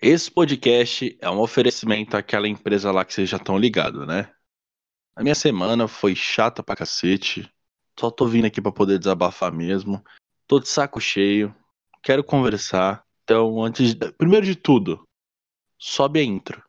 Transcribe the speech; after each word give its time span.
Esse 0.00 0.30
podcast 0.30 1.16
é 1.22 1.30
um 1.30 1.40
oferecimento 1.40 2.18
àquela 2.18 2.46
empresa 2.46 2.92
lá 2.92 3.02
que 3.02 3.14
vocês 3.14 3.30
já 3.30 3.38
estão 3.38 3.56
ligados, 3.56 4.06
né? 4.06 4.30
A 5.14 5.22
minha 5.22 5.34
semana 5.34 5.88
foi 5.88 6.14
chata 6.14 6.62
pra 6.62 6.76
cacete. 6.76 7.50
Só 7.98 8.10
tô 8.10 8.26
vindo 8.26 8.44
aqui 8.44 8.60
pra 8.60 8.70
poder 8.70 8.98
desabafar 8.98 9.50
mesmo. 9.50 10.04
Tô 10.46 10.60
de 10.60 10.68
saco 10.68 11.00
cheio. 11.00 11.54
Quero 12.02 12.22
conversar. 12.22 13.02
Então, 13.24 13.62
antes 13.62 13.94
de... 13.94 14.12
Primeiro 14.12 14.44
de 14.44 14.54
tudo, 14.54 15.02
sobe 15.78 16.20
a 16.20 16.22
intro. 16.22 16.62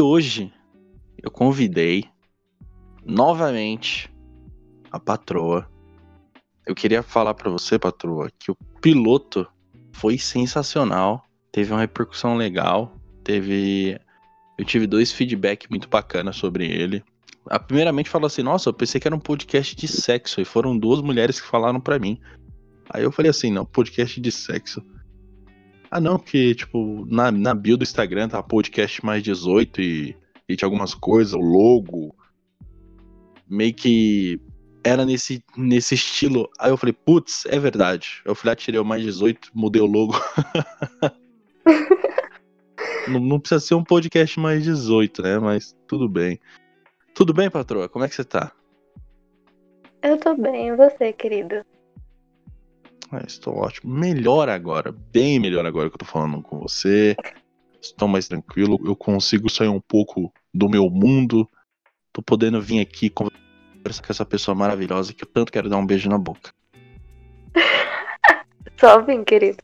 E 0.00 0.02
hoje 0.02 0.50
eu 1.22 1.30
convidei 1.30 2.06
novamente 3.04 4.10
a 4.90 4.98
patroa. 4.98 5.70
Eu 6.66 6.74
queria 6.74 7.02
falar 7.02 7.34
pra 7.34 7.50
você, 7.50 7.78
patroa, 7.78 8.30
que 8.38 8.50
o 8.50 8.56
piloto 8.80 9.46
foi 9.92 10.16
sensacional, 10.16 11.22
teve 11.52 11.70
uma 11.70 11.80
repercussão 11.80 12.34
legal, 12.34 12.96
teve 13.22 14.00
eu 14.56 14.64
tive 14.64 14.86
dois 14.86 15.12
feedback 15.12 15.68
muito 15.68 15.86
bacanas 15.86 16.36
sobre 16.36 16.64
ele. 16.64 17.04
A 17.50 17.58
primeiramente 17.58 18.08
falou 18.08 18.26
assim: 18.26 18.42
"Nossa, 18.42 18.70
eu 18.70 18.72
pensei 18.72 18.98
que 18.98 19.06
era 19.06 19.14
um 19.14 19.20
podcast 19.20 19.76
de 19.76 19.86
sexo" 19.86 20.40
e 20.40 20.46
foram 20.46 20.78
duas 20.78 21.02
mulheres 21.02 21.38
que 21.38 21.46
falaram 21.46 21.78
pra 21.78 21.98
mim. 21.98 22.18
Aí 22.88 23.02
eu 23.02 23.12
falei 23.12 23.30
assim: 23.30 23.52
"Não, 23.52 23.66
podcast 23.66 24.18
de 24.18 24.32
sexo". 24.32 24.82
Ah, 25.90 26.00
não, 26.00 26.18
porque, 26.18 26.54
tipo, 26.54 27.04
na, 27.10 27.32
na 27.32 27.52
bio 27.52 27.76
do 27.76 27.82
Instagram 27.82 28.28
tá 28.28 28.40
podcast 28.42 29.04
mais 29.04 29.22
18 29.22 29.80
e, 29.80 30.16
e 30.48 30.56
tinha 30.56 30.66
algumas 30.66 30.94
coisas, 30.94 31.34
o 31.34 31.40
logo. 31.40 32.14
Meio 33.48 33.74
que 33.74 34.40
era 34.84 35.04
nesse, 35.04 35.42
nesse 35.56 35.96
estilo. 35.96 36.48
Aí 36.60 36.70
eu 36.70 36.76
falei, 36.76 36.92
putz, 36.92 37.44
é 37.46 37.58
verdade. 37.58 38.22
Eu 38.24 38.36
fui 38.36 38.48
lá, 38.48 38.54
tirei 38.54 38.80
o 38.80 38.84
mais 38.84 39.02
18, 39.02 39.50
mudei 39.52 39.82
o 39.82 39.86
logo. 39.86 40.14
não, 43.08 43.18
não 43.18 43.40
precisa 43.40 43.60
ser 43.60 43.74
um 43.74 43.82
podcast 43.82 44.38
mais 44.38 44.62
18, 44.62 45.22
né? 45.22 45.38
Mas 45.40 45.76
tudo 45.88 46.08
bem. 46.08 46.38
Tudo 47.14 47.34
bem, 47.34 47.50
patroa? 47.50 47.88
Como 47.88 48.04
é 48.04 48.08
que 48.08 48.14
você 48.14 48.24
tá? 48.24 48.52
Eu 50.02 50.18
tô 50.18 50.34
bem, 50.36 50.68
e 50.68 50.76
você, 50.76 51.12
querido? 51.12 51.64
Ah, 53.12 53.22
estou 53.26 53.56
ótimo. 53.56 53.92
Melhor 53.92 54.48
agora, 54.48 54.94
bem 55.12 55.40
melhor 55.40 55.66
agora 55.66 55.88
que 55.88 55.94
eu 55.94 55.98
tô 55.98 56.04
falando 56.04 56.40
com 56.42 56.60
você. 56.60 57.16
Estou 57.80 58.06
mais 58.06 58.28
tranquilo, 58.28 58.78
eu 58.84 58.94
consigo 58.94 59.50
sair 59.50 59.68
um 59.68 59.80
pouco 59.80 60.32
do 60.54 60.68
meu 60.68 60.88
mundo. 60.88 61.48
Tô 62.12 62.22
podendo 62.22 62.60
vir 62.60 62.80
aqui 62.80 63.10
conversar 63.10 64.02
com 64.04 64.12
essa 64.12 64.24
pessoa 64.24 64.54
maravilhosa 64.54 65.12
que 65.12 65.24
eu 65.24 65.28
tanto 65.28 65.50
quero 65.50 65.68
dar 65.68 65.78
um 65.78 65.86
beijo 65.86 66.08
na 66.08 66.18
boca. 66.18 66.52
Só 68.78 69.00
vim, 69.02 69.24
querido. 69.24 69.58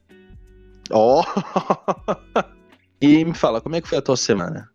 Ó! 0.90 1.24
e 3.00 3.24
me 3.24 3.34
fala, 3.34 3.60
como 3.60 3.76
é 3.76 3.80
que 3.80 3.88
foi 3.88 3.98
a 3.98 4.02
tua 4.02 4.16
semana? 4.16 4.70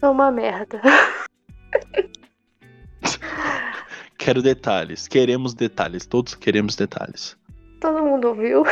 É 0.00 0.08
uma 0.08 0.30
merda. 0.30 0.80
Quero 4.28 4.42
detalhes, 4.42 5.08
queremos 5.08 5.54
detalhes, 5.54 6.04
todos 6.04 6.34
queremos 6.34 6.76
detalhes. 6.76 7.34
Todo 7.80 8.04
mundo 8.04 8.28
ouviu. 8.28 8.62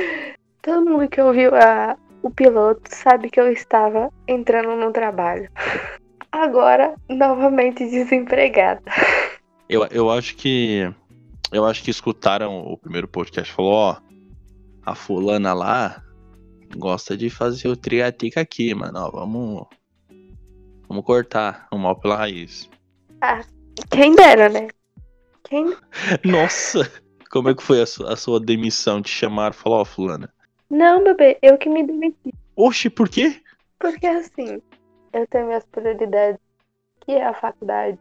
Todo 0.60 0.84
mundo 0.84 1.08
que 1.08 1.18
ouviu 1.18 1.54
a, 1.54 1.96
o 2.22 2.28
piloto 2.28 2.82
sabe 2.94 3.30
que 3.30 3.40
eu 3.40 3.50
estava 3.50 4.12
entrando 4.28 4.76
no 4.76 4.92
trabalho. 4.92 5.50
Agora, 6.30 6.94
novamente 7.08 7.88
desempregada. 7.88 8.82
Eu, 9.66 9.86
eu 9.90 10.10
acho 10.10 10.36
que. 10.36 10.92
Eu 11.50 11.64
acho 11.64 11.82
que 11.82 11.90
escutaram 11.90 12.58
o 12.58 12.76
primeiro 12.76 13.08
podcast 13.08 13.50
falou, 13.54 13.72
ó. 13.72 13.96
A 14.84 14.94
fulana 14.94 15.54
lá 15.54 16.02
gosta 16.76 17.16
de 17.16 17.30
fazer 17.30 17.68
o 17.68 17.76
triatica 17.76 18.42
aqui, 18.42 18.74
mano. 18.74 18.98
Ó, 18.98 19.10
vamos. 19.10 19.66
Vamos 20.86 21.02
cortar 21.02 21.66
o 21.72 21.78
mal 21.78 21.98
pela 21.98 22.16
raiz. 22.16 22.68
Ah, 23.22 23.42
quem 23.90 24.14
dera, 24.14 24.48
né? 24.48 24.68
Quem? 25.44 25.76
Nossa! 26.24 26.90
Como 27.30 27.50
é 27.50 27.54
que 27.54 27.62
foi 27.62 27.82
a 27.82 27.86
sua, 27.86 28.12
a 28.12 28.16
sua 28.16 28.40
demissão? 28.40 29.02
Te 29.02 29.10
chamaram 29.10 29.54
e 29.54 29.58
falaram, 29.58 29.82
ó, 29.82 29.84
fulana. 29.84 30.32
Não, 30.70 31.04
bebê, 31.04 31.38
eu 31.42 31.58
que 31.58 31.68
me 31.68 31.84
demiti. 31.84 32.32
Oxe, 32.56 32.88
por 32.88 33.08
quê? 33.08 33.42
Porque 33.78 34.06
assim, 34.06 34.60
eu 35.12 35.26
tenho 35.28 35.46
minhas 35.46 35.64
prioridades, 35.66 36.40
que 37.00 37.12
é 37.12 37.26
a 37.26 37.34
faculdade. 37.34 37.98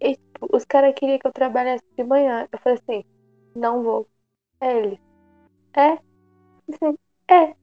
E 0.00 0.16
tipo, 0.16 0.48
os 0.52 0.64
caras 0.64 0.94
queriam 0.94 1.18
que 1.18 1.26
eu 1.26 1.32
trabalhasse 1.32 1.84
de 1.96 2.04
manhã. 2.04 2.48
Eu 2.50 2.58
falei 2.58 2.78
assim, 2.78 3.04
não 3.54 3.82
vou. 3.82 4.08
É 4.60 4.76
ele. 4.76 5.00
É? 5.74 5.98
Assim, 6.72 6.98
é. 7.28 7.54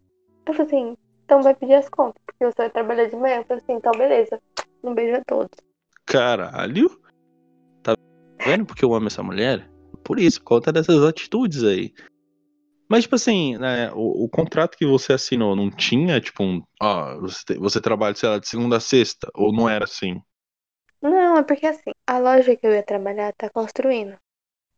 Eu 0.45 0.53
falei 0.53 0.67
assim, 0.67 0.97
então 1.25 1.41
vai 1.41 1.53
pedir 1.53 1.75
as 1.75 1.89
contas, 1.89 2.21
porque 2.25 2.45
você 2.45 2.57
vai 2.57 2.69
trabalhar 2.69 3.05
de 3.05 3.15
manhã. 3.15 3.37
Eu 3.37 3.45
falei 3.45 3.63
assim, 3.63 3.73
então 3.73 3.91
beleza. 3.91 4.41
Um 4.83 4.93
beijo 4.93 5.17
a 5.17 5.23
todos. 5.25 5.57
Caralho! 6.05 7.00
Tá 8.43 8.49
vendo 8.49 8.65
porque 8.65 8.83
eu 8.83 8.93
amo 8.93 9.07
essa 9.07 9.21
mulher? 9.21 9.69
Por 10.03 10.19
isso, 10.19 10.39
por 10.41 10.45
conta 10.45 10.71
dessas 10.71 11.03
atitudes 11.03 11.63
aí. 11.63 11.93
Mas, 12.89 13.03
tipo 13.03 13.15
assim, 13.15 13.57
né, 13.57 13.91
o, 13.93 14.25
o 14.25 14.29
contrato 14.29 14.75
que 14.75 14.85
você 14.85 15.13
assinou 15.13 15.55
não 15.55 15.69
tinha, 15.69 16.19
tipo, 16.19 16.43
um. 16.43 16.61
Ó, 16.81 17.19
você, 17.19 17.57
você 17.57 17.79
trabalha, 17.79 18.15
sei 18.15 18.27
lá, 18.27 18.39
de 18.39 18.47
segunda 18.47 18.77
a 18.77 18.79
sexta? 18.79 19.29
Ou 19.35 19.53
não 19.53 19.69
era 19.69 19.85
assim? 19.85 20.19
Não, 21.01 21.37
é 21.37 21.43
porque 21.43 21.65
assim, 21.65 21.91
a 22.05 22.19
loja 22.19 22.55
que 22.55 22.65
eu 22.65 22.71
ia 22.71 22.83
trabalhar 22.83 23.31
tá 23.33 23.49
construindo. 23.49 24.17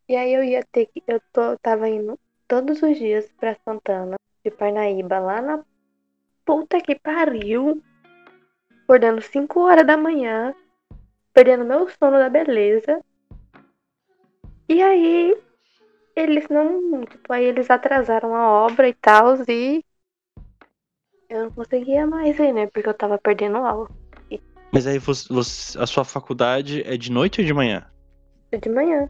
E 0.07 0.15
aí 0.15 0.33
eu 0.33 0.43
ia 0.43 0.63
ter 0.71 0.85
que. 0.87 1.01
Eu 1.07 1.21
tô, 1.31 1.57
tava 1.57 1.89
indo 1.89 2.19
todos 2.47 2.83
os 2.83 2.97
dias 2.97 3.31
pra 3.39 3.55
Santana, 3.65 4.15
de 4.43 4.51
Parnaíba, 4.51 5.19
lá 5.19 5.41
na 5.41 5.65
puta 6.45 6.81
que 6.81 6.95
pariu. 6.95 7.81
Acordando 8.83 9.21
5 9.21 9.61
horas 9.61 9.87
da 9.87 9.95
manhã, 9.95 10.53
perdendo 11.33 11.65
meu 11.65 11.89
sono 11.89 12.19
da 12.19 12.29
beleza. 12.29 13.01
E 14.73 14.81
aí, 14.81 15.37
eles 16.15 16.47
não. 16.49 17.05
Tipo, 17.05 17.31
aí 17.31 17.45
eles 17.45 17.69
atrasaram 17.69 18.33
a 18.33 18.47
obra 18.65 18.89
e 18.89 18.93
tal, 18.95 19.35
e. 19.47 19.85
Eu 21.29 21.43
não 21.43 21.51
conseguia 21.51 22.07
mais 22.07 22.39
ir, 22.39 22.51
né? 22.51 22.65
Porque 22.73 22.89
eu 22.89 22.93
tava 22.93 23.19
perdendo 23.19 23.57
aula. 23.57 23.87
Mas 24.71 24.87
aí 24.87 24.97
você, 24.97 25.31
você- 25.31 25.77
a 25.77 25.85
sua 25.85 26.03
faculdade 26.03 26.81
é 26.87 26.97
de 26.97 27.11
noite 27.11 27.39
ou 27.39 27.45
de 27.45 27.53
manhã? 27.53 27.85
De 28.59 28.67
manhã. 28.69 29.07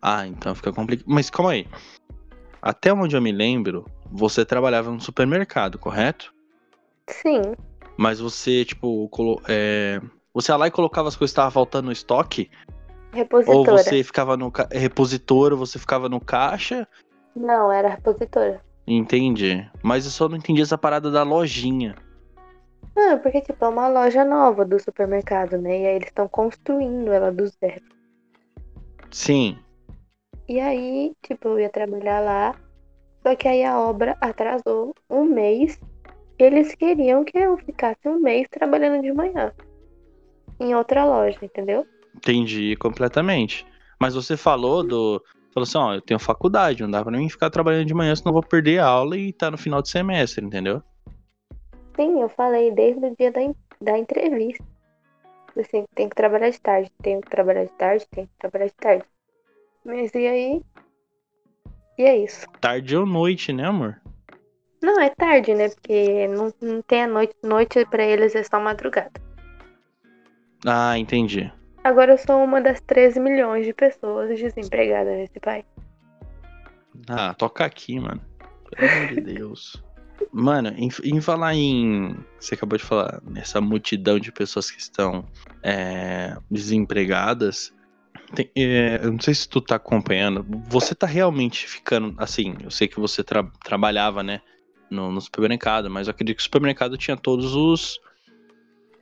Ah, 0.00 0.24
então 0.28 0.54
fica 0.54 0.72
complicado. 0.72 1.06
Mas 1.08 1.28
calma 1.28 1.50
aí. 1.50 1.66
Até 2.62 2.92
onde 2.92 3.16
eu 3.16 3.20
me 3.20 3.32
lembro, 3.32 3.84
você 4.12 4.44
trabalhava 4.44 4.92
no 4.92 5.00
supermercado, 5.00 5.76
correto? 5.76 6.32
Sim. 7.08 7.42
Mas 7.96 8.20
você, 8.20 8.64
tipo, 8.64 9.08
colo- 9.08 9.42
é, 9.48 10.00
você 10.32 10.52
ia 10.52 10.56
lá 10.56 10.68
e 10.68 10.70
colocava 10.70 11.08
as 11.08 11.16
coisas 11.16 11.32
que 11.32 11.34
estavam 11.34 11.50
faltando 11.50 11.86
no 11.86 11.92
estoque? 11.92 12.48
Ou 13.12 13.16
Repositora. 13.18 13.78
você 13.78 14.04
ficava 14.04 14.36
no 14.36 14.50
ca- 14.52 14.68
repositor, 14.70 15.52
ou 15.52 15.58
você 15.58 15.78
ficava 15.78 16.08
no 16.08 16.20
caixa? 16.20 16.86
Não, 17.34 17.70
era 17.72 17.88
repositora. 17.88 18.60
Entendi. 18.86 19.68
Mas 19.82 20.04
eu 20.04 20.10
só 20.10 20.28
não 20.28 20.36
entendi 20.36 20.62
essa 20.62 20.78
parada 20.78 21.10
da 21.10 21.22
lojinha. 21.22 21.96
Não, 22.94 23.18
porque, 23.18 23.40
tipo, 23.40 23.64
é 23.64 23.68
uma 23.68 23.88
loja 23.88 24.24
nova 24.24 24.64
do 24.64 24.78
supermercado, 24.78 25.58
né? 25.58 25.80
E 25.82 25.86
aí 25.86 25.94
eles 25.96 26.08
estão 26.08 26.28
construindo 26.28 27.12
ela 27.12 27.30
do 27.32 27.46
zero. 27.46 27.82
Sim. 29.10 29.58
E 30.48 30.58
aí, 30.60 31.12
tipo, 31.22 31.48
eu 31.48 31.60
ia 31.60 31.68
trabalhar 31.70 32.20
lá. 32.20 32.54
Só 33.22 33.34
que 33.36 33.46
aí 33.46 33.64
a 33.64 33.78
obra 33.78 34.16
atrasou 34.20 34.94
um 35.08 35.24
mês. 35.24 35.78
Eles 36.38 36.74
queriam 36.74 37.24
que 37.24 37.38
eu 37.38 37.56
ficasse 37.58 38.08
um 38.08 38.18
mês 38.18 38.46
trabalhando 38.50 39.02
de 39.02 39.12
manhã. 39.12 39.52
Em 40.58 40.74
outra 40.74 41.04
loja, 41.04 41.38
entendeu? 41.42 41.86
Entendi 42.14 42.76
completamente. 42.76 43.66
Mas 43.98 44.14
você 44.14 44.36
falou 44.36 44.82
do. 44.82 45.22
Falou 45.52 45.64
assim, 45.64 45.78
ó, 45.78 45.94
eu 45.94 46.00
tenho 46.00 46.20
faculdade, 46.20 46.82
não 46.82 46.90
dá 46.90 47.02
pra 47.02 47.16
mim 47.16 47.28
ficar 47.28 47.50
trabalhando 47.50 47.86
de 47.86 47.94
manhã, 47.94 48.14
senão 48.14 48.30
eu 48.30 48.34
vou 48.34 48.42
perder 48.42 48.78
a 48.78 48.86
aula 48.86 49.16
e 49.16 49.32
tá 49.32 49.50
no 49.50 49.58
final 49.58 49.82
de 49.82 49.88
semestre, 49.88 50.44
entendeu? 50.44 50.80
Sim, 51.96 52.20
eu 52.20 52.28
falei 52.28 52.70
desde 52.70 53.04
o 53.04 53.16
dia 53.16 53.32
da, 53.32 53.40
da 53.80 53.98
entrevista. 53.98 54.64
Assim, 55.58 55.84
tem 55.94 56.08
que 56.08 56.14
trabalhar 56.14 56.50
de 56.50 56.60
tarde, 56.60 56.90
tem 57.02 57.20
que 57.20 57.28
trabalhar 57.28 57.64
de 57.64 57.72
tarde, 57.72 58.06
tem 58.10 58.26
que 58.26 58.32
trabalhar 58.38 58.66
de 58.66 58.74
tarde. 58.74 59.04
Mas 59.84 60.14
e 60.14 60.26
aí? 60.26 60.62
E 61.98 62.02
é 62.04 62.16
isso. 62.16 62.46
Tarde 62.60 62.96
ou 62.96 63.04
noite, 63.04 63.52
né, 63.52 63.64
amor? 63.64 64.00
Não, 64.80 64.98
é 65.00 65.10
tarde, 65.10 65.52
né? 65.52 65.68
Porque 65.68 66.28
não, 66.28 66.54
não 66.62 66.80
tem 66.80 67.02
a 67.02 67.06
noite. 67.08 67.34
Noite 67.42 67.84
pra 67.86 68.04
eles 68.04 68.34
é 68.34 68.42
só 68.42 68.58
madrugada. 68.60 69.20
Ah, 70.64 70.96
entendi. 70.96 71.52
Agora 71.82 72.12
eu 72.12 72.18
sou 72.18 72.44
uma 72.44 72.60
das 72.60 72.80
13 72.80 73.18
milhões 73.20 73.64
de 73.64 73.72
pessoas 73.72 74.38
desempregadas 74.38 75.16
nesse 75.16 75.40
país. 75.40 75.64
Ah, 77.08 77.34
toca 77.34 77.64
aqui, 77.64 77.98
mano. 77.98 78.20
Pelo 78.70 78.92
amor 78.92 79.08
de 79.08 79.20
Deus. 79.20 79.82
Mano, 80.32 80.68
em, 80.76 80.90
em, 81.04 81.20
falar 81.20 81.54
em. 81.54 82.14
Você 82.38 82.54
acabou 82.54 82.76
de 82.76 82.84
falar, 82.84 83.20
nessa 83.24 83.60
multidão 83.60 84.18
de 84.18 84.30
pessoas 84.30 84.70
que 84.70 84.80
estão 84.80 85.24
é, 85.62 86.36
desempregadas. 86.50 87.72
Tem, 88.34 88.50
é, 88.54 89.00
eu 89.02 89.12
não 89.12 89.20
sei 89.20 89.34
se 89.34 89.48
tu 89.48 89.60
tá 89.60 89.76
acompanhando. 89.76 90.44
Você 90.68 90.94
tá 90.94 91.06
realmente 91.06 91.66
ficando. 91.66 92.14
Assim, 92.18 92.54
eu 92.62 92.70
sei 92.70 92.86
que 92.86 93.00
você 93.00 93.24
tra 93.24 93.42
trabalhava, 93.64 94.22
né? 94.22 94.40
No, 94.90 95.10
no, 95.10 95.20
supermercado, 95.20 95.88
mas 95.88 96.08
eu 96.08 96.10
acredito 96.10 96.36
que 96.36 96.42
o 96.42 96.44
supermercado 96.44 96.98
tinha 96.98 97.16
todos 97.16 97.54
os. 97.54 97.98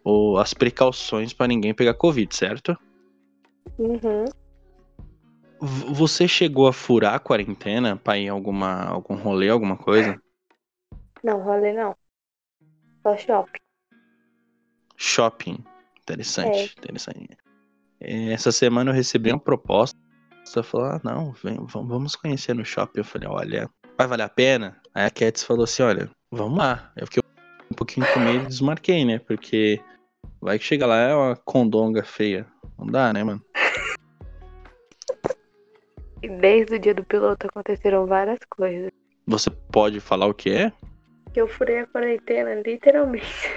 O, 0.05 0.39
as 0.39 0.55
precauções 0.55 1.33
para 1.33 1.49
ninguém 1.49 1.75
pegar 1.75 1.95
Covid, 1.95 2.35
certo? 2.35 2.77
Uhum. 3.79 4.25
Você 5.61 6.29
chegou 6.29 6.67
a 6.69 6.73
furar 6.73 7.15
a 7.15 7.19
quarentena 7.19 7.97
pra 7.97 8.17
ir 8.17 8.25
em 8.25 8.29
alguma, 8.29 8.85
algum 8.85 9.17
rolê, 9.17 9.49
alguma 9.49 9.77
coisa? 9.77 10.21
Não, 11.23 11.43
rolê 11.43 11.73
não. 11.73 11.97
Só 13.03 13.17
shopping. 13.17 13.59
Shopping. 14.97 15.65
Interessante, 16.03 16.59
é. 16.59 16.65
interessante. 16.65 17.39
É, 18.01 18.33
essa 18.33 18.53
semana 18.53 18.91
eu 18.91 18.95
recebi 18.95 19.31
uma 19.31 19.39
proposta. 19.39 19.99
Você 20.45 20.63
falou, 20.63 20.87
ah, 20.87 21.01
não, 21.05 21.33
vem, 21.33 21.59
vamos 21.67 22.17
conhecer 22.17 22.55
no 22.55 22.65
shopping. 22.65 23.01
Eu 23.01 23.05
falei, 23.05 23.29
olha, 23.29 23.71
vai 23.97 24.07
valer 24.07 24.23
a 24.23 24.29
pena? 24.29 24.81
Aí 24.95 25.05
a 25.05 25.11
Cats 25.11 25.43
falou 25.43 25.65
assim, 25.65 25.83
olha, 25.83 26.11
vamos 26.31 26.59
lá. 26.59 26.91
Eu 26.97 27.07
fiquei 27.07 27.23
pouquinho 27.79 28.07
com 28.13 28.21
medo 28.21 28.45
e 28.45 28.49
desmarquei, 28.49 29.05
né? 29.05 29.19
Porque 29.21 29.81
vai 30.41 30.59
que 30.59 30.65
chega 30.65 30.87
lá 30.87 30.99
é 30.99 31.15
uma 31.15 31.37
condonga 31.37 32.03
feia. 32.03 32.47
Não 32.79 32.87
dá, 32.87 33.13
né, 33.13 33.23
mano? 33.23 33.43
Desde 36.41 36.75
o 36.75 36.79
dia 36.79 36.95
do 36.95 37.05
piloto 37.05 37.47
aconteceram 37.47 38.07
várias 38.07 38.39
coisas. 38.51 38.91
Você 39.27 39.51
pode 39.51 40.01
falar 40.01 40.27
o 40.27 40.35
que 40.35 40.51
é? 40.51 40.73
que 41.33 41.41
eu 41.41 41.47
furei 41.47 41.79
a 41.79 41.87
quarentena, 41.87 42.55
literalmente. 42.55 43.49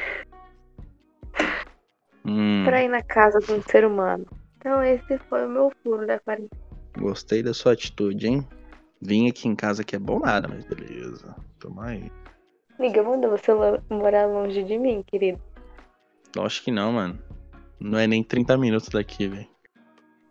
Hum. 2.23 2.63
pra 2.63 2.83
ir 2.83 2.87
na 2.87 3.01
casa 3.01 3.39
de 3.39 3.51
um 3.51 3.61
ser 3.63 3.83
humano. 3.83 4.27
Então 4.57 4.83
esse 4.83 5.17
foi 5.27 5.47
o 5.47 5.49
meu 5.49 5.71
furo 5.81 6.05
da 6.05 6.19
quarentena. 6.19 6.61
Gostei 6.95 7.41
da 7.41 7.51
sua 7.51 7.73
atitude, 7.73 8.27
hein? 8.27 8.47
Vim 9.01 9.27
aqui 9.27 9.47
em 9.47 9.55
casa 9.55 9.83
que 9.83 9.95
é 9.95 9.99
bom 9.99 10.19
nada, 10.19 10.47
mas 10.47 10.63
beleza. 10.65 11.35
Toma 11.59 11.87
aí. 11.87 12.11
Liga, 12.81 13.03
manda 13.03 13.29
você 13.29 13.51
morar 13.91 14.25
longe 14.25 14.63
de 14.63 14.75
mim, 14.75 15.03
querido. 15.05 15.39
Acho 16.39 16.63
que 16.63 16.71
não, 16.71 16.93
mano. 16.93 17.19
Não 17.79 17.99
é 17.99 18.07
nem 18.07 18.23
30 18.23 18.57
minutos 18.57 18.89
daqui, 18.89 19.27
velho. 19.27 19.47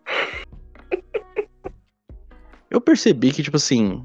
Eu 2.69 2.81
percebi 2.81 3.31
que, 3.31 3.45
tipo 3.45 3.57
assim, 3.57 4.05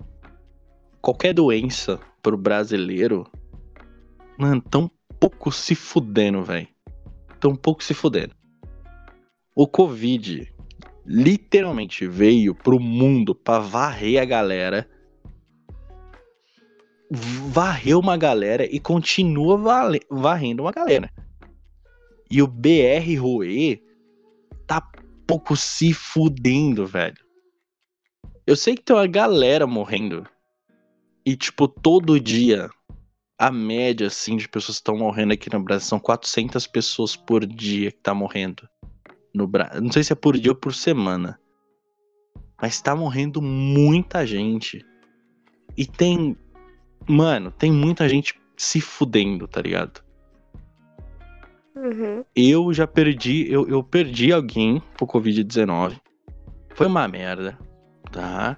qualquer 1.01 1.33
doença 1.33 2.00
pro 2.21 2.38
brasileiro, 2.38 3.27
mano, 4.38 4.62
tão 4.62 4.91
pouco 5.19 5.51
se 5.51 5.74
fudendo, 5.74 6.44
velho. 6.44 6.68
Tão 7.39 7.56
pouco 7.56 7.83
se 7.83 7.95
fudendo. 7.95 8.36
O 9.56 9.68
Covid 9.68 10.53
literalmente 11.03 12.07
veio 12.07 12.53
pro 12.53 12.80
mundo 12.80 13.33
pra 13.33 13.57
varrer 13.57 14.21
a 14.21 14.25
galera. 14.25 14.88
Varreu 17.09 17.99
uma 17.99 18.17
galera 18.17 18.65
e 18.65 18.79
continua 18.79 19.57
varrendo 20.09 20.63
uma 20.63 20.71
galera. 20.71 21.11
E 22.29 22.41
o 22.41 22.47
BR 22.47 23.15
Roe 23.19 23.81
tá 24.65 24.81
pouco 25.27 25.55
se 25.55 25.93
fudendo, 25.93 26.85
velho. 26.87 27.23
Eu 28.47 28.55
sei 28.55 28.75
que 28.75 28.83
tem 28.83 28.95
uma 28.95 29.07
galera 29.07 29.65
morrendo 29.65 30.27
e, 31.25 31.35
tipo, 31.35 31.67
todo 31.67 32.19
dia, 32.19 32.69
a 33.37 33.51
média, 33.51 34.05
assim, 34.05 34.37
de 34.37 34.47
pessoas 34.47 34.77
que 34.77 34.81
estão 34.81 34.95
morrendo 34.95 35.33
aqui 35.33 35.51
no 35.51 35.59
Brasil 35.59 35.87
são 35.87 35.99
400 35.99 36.67
pessoas 36.67 37.15
por 37.15 37.43
dia 37.47 37.91
que 37.91 37.97
tá 37.97 38.13
morrendo. 38.13 38.69
No 39.33 39.47
Brasil. 39.47 39.81
Não 39.81 39.91
sei 39.91 40.03
se 40.03 40.13
é 40.13 40.15
por 40.15 40.37
dia 40.37 40.51
ou 40.51 40.55
por 40.55 40.73
semana. 40.73 41.39
Mas 42.61 42.79
tá 42.79 42.95
morrendo 42.95 43.41
muita 43.41 44.25
gente. 44.25 44.85
E 45.75 45.87
tem. 45.87 46.37
Mano, 47.07 47.51
tem 47.51 47.71
muita 47.71 48.09
gente 48.09 48.39
se 48.57 48.81
fudendo, 48.81 49.47
tá 49.47 49.61
ligado? 49.61 50.03
Uhum. 51.75 52.23
Eu 52.35 52.73
já 52.73 52.87
perdi. 52.87 53.51
Eu, 53.51 53.67
eu 53.67 53.83
perdi 53.83 54.31
alguém 54.31 54.81
pro 54.97 55.05
Covid-19. 55.05 55.99
Foi 56.73 56.87
uma 56.87 57.07
merda, 57.07 57.57
tá? 58.11 58.57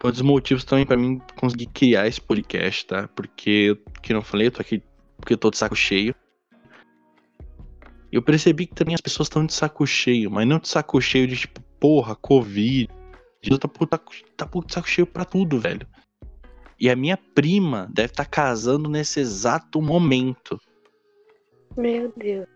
Foi 0.00 0.10
um 0.10 0.12
dos 0.12 0.22
motivos 0.22 0.64
também 0.64 0.86
para 0.86 0.96
mim 0.96 1.20
conseguir 1.36 1.66
criar 1.66 2.06
esse 2.06 2.20
podcast, 2.20 2.86
tá? 2.86 3.08
Porque, 3.08 3.76
que 4.02 4.12
não 4.12 4.22
falei, 4.22 4.46
eu 4.46 4.52
tô 4.52 4.60
aqui 4.60 4.82
porque 5.16 5.34
eu 5.34 5.38
tô 5.38 5.50
de 5.50 5.58
saco 5.58 5.74
cheio. 5.74 6.14
Eu 8.10 8.22
percebi 8.22 8.66
que 8.66 8.74
também 8.74 8.94
as 8.94 9.00
pessoas 9.00 9.26
estão 9.26 9.44
de 9.44 9.52
saco 9.52 9.86
cheio, 9.86 10.30
mas 10.30 10.46
não 10.46 10.58
de 10.58 10.68
saco 10.68 11.00
cheio 11.00 11.26
de 11.26 11.36
tipo, 11.36 11.60
porra, 11.80 12.14
Covid. 12.14 12.88
Tá, 13.60 13.68
tá, 13.86 13.98
tá 14.36 14.60
de 14.66 14.72
saco 14.72 14.88
cheio 14.88 15.06
pra 15.06 15.24
tudo, 15.24 15.58
velho. 15.58 15.86
E 16.78 16.88
a 16.88 16.96
minha 16.96 17.16
prima 17.16 17.88
deve 17.92 18.12
estar 18.12 18.24
tá 18.24 18.30
casando 18.30 18.88
nesse 18.88 19.20
exato 19.20 19.82
momento. 19.82 20.60
Meu 21.76 22.12
Deus. 22.16 22.46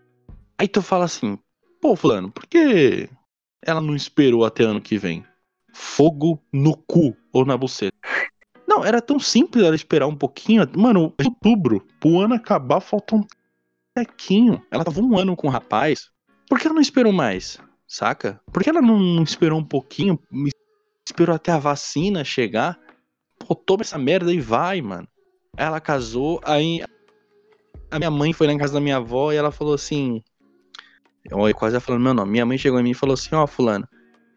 Aí 0.57 0.67
tu 0.67 0.81
fala 0.81 1.05
assim, 1.05 1.37
pô, 1.81 1.95
fulano, 1.95 2.31
por 2.31 2.45
que 2.47 3.09
ela 3.61 3.81
não 3.81 3.95
esperou 3.95 4.45
até 4.45 4.63
ano 4.63 4.81
que 4.81 4.97
vem? 4.97 5.25
fogo 5.73 6.41
no 6.53 6.77
cu 6.77 7.17
ou 7.33 7.43
na 7.43 7.57
buceta. 7.57 7.97
Não, 8.65 8.83
era 8.83 9.01
tão 9.01 9.19
simples 9.19 9.63
ela 9.63 9.75
esperar 9.75 10.07
um 10.07 10.15
pouquinho. 10.15 10.67
Mano, 10.75 11.13
outubro, 11.23 11.85
pro 11.99 12.21
ano 12.21 12.35
acabar, 12.35 12.79
falta 12.79 13.15
um 13.15 13.23
tequinho. 13.93 14.63
Ela 14.71 14.85
tava 14.85 15.01
um 15.01 15.17
ano 15.17 15.35
com 15.35 15.47
o 15.47 15.49
rapaz. 15.49 16.09
Por 16.47 16.59
que 16.59 16.65
ela 16.65 16.73
não 16.73 16.81
esperou 16.81 17.11
mais? 17.11 17.59
Saca? 17.85 18.41
Por 18.51 18.63
que 18.63 18.69
ela 18.69 18.81
não 18.81 19.21
esperou 19.21 19.59
um 19.59 19.63
pouquinho? 19.63 20.17
Esperou 21.05 21.35
até 21.35 21.51
a 21.51 21.59
vacina 21.59 22.23
chegar? 22.23 22.79
Pô, 23.53 23.55
toma 23.55 23.81
essa 23.81 23.97
merda 23.97 24.33
e 24.33 24.39
vai, 24.39 24.81
mano. 24.81 25.07
Ela 25.55 25.79
casou, 25.79 26.41
aí 26.43 26.83
a 27.91 27.99
minha 27.99 28.09
mãe 28.09 28.33
foi 28.33 28.47
lá 28.47 28.53
em 28.53 28.57
casa 28.57 28.73
da 28.73 28.79
minha 28.79 28.97
avó 28.97 29.31
e 29.31 29.35
ela 29.35 29.51
falou 29.51 29.75
assim. 29.75 30.23
Olha, 31.31 31.53
quase 31.53 31.79
falando 31.79 32.01
meu 32.01 32.13
nome. 32.13 32.31
Minha 32.31 32.45
mãe 32.45 32.57
chegou 32.57 32.79
em 32.79 32.83
mim 32.83 32.91
e 32.91 32.95
falou 32.95 33.13
assim: 33.13 33.29
Ó, 33.35 33.43
oh, 33.43 33.47
Fulano, 33.47 33.87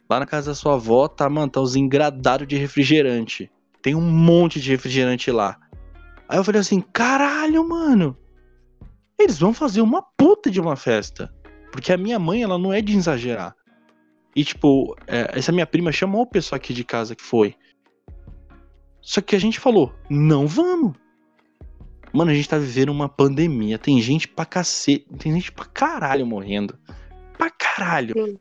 Lá 0.09 0.21
na 0.21 0.27
casa 0.27 0.51
da 0.51 0.55
sua 0.55 0.75
avó, 0.75 1.09
tá, 1.09 1.29
mano, 1.29 1.51
tá 1.51 1.61
os 1.61 1.75
engradados 1.75 2.47
de 2.47 2.57
refrigerante. 2.57 3.51
Tem 3.83 3.95
um 3.95 4.03
monte 4.03 4.61
de 4.61 4.71
refrigerante 4.71 5.31
lá. 5.31 5.59
Aí 6.29 6.39
eu 6.39 6.45
falei 6.45 6.61
assim, 6.61 6.81
caralho, 6.81 7.67
mano. 7.67 8.17
Eles 9.19 9.39
vão 9.39 9.55
fazer 9.55 9.81
uma 9.81 10.03
puta 10.03 10.51
de 10.51 10.61
uma 10.61 10.77
festa. 10.77 11.33
Porque 11.73 11.93
a 11.93 11.97
minha 11.97 12.19
mãe, 12.19 12.43
ela 12.43 12.59
não 12.59 12.73
é 12.73 12.81
de 12.81 12.97
exagerar. 12.97 13.55
E, 14.35 14.45
tipo, 14.45 14.95
é, 15.07 15.39
essa 15.39 15.51
minha 15.51 15.67
prima 15.67 15.91
chamou 15.91 16.23
o 16.23 16.27
pessoal 16.27 16.57
aqui 16.57 16.75
de 16.75 16.85
casa 16.85 17.17
que 17.17 17.25
foi. 17.25 17.57
Só 19.07 19.21
que 19.21 19.37
a 19.37 19.39
gente 19.39 19.61
falou, 19.61 19.95
não 20.11 20.49
vamos. 20.49 20.97
Mano, 22.13 22.33
a 22.33 22.35
gente 22.35 22.49
tá 22.49 22.59
vivendo 22.59 22.89
uma 22.89 23.09
pandemia. 23.09 23.79
Tem 23.79 24.03
gente 24.03 24.27
pra 24.27 24.45
cacete. 24.45 25.07
Tem 25.17 25.33
gente 25.33 25.53
pra 25.53 25.65
caralho 25.65 26.27
morrendo. 26.27 26.77
Pra 27.39 27.49
caralho. 27.49 28.15
Sim. 28.15 28.37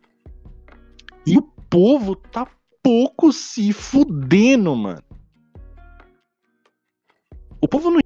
E 1.24 1.38
o 1.38 1.44
povo 1.44 2.16
tá 2.16 2.48
pouco 2.82 3.32
se 3.32 3.72
fudendo, 3.74 4.76
mano. 4.76 5.04
O 7.62 7.68
povo 7.68 7.92
não 7.92 8.00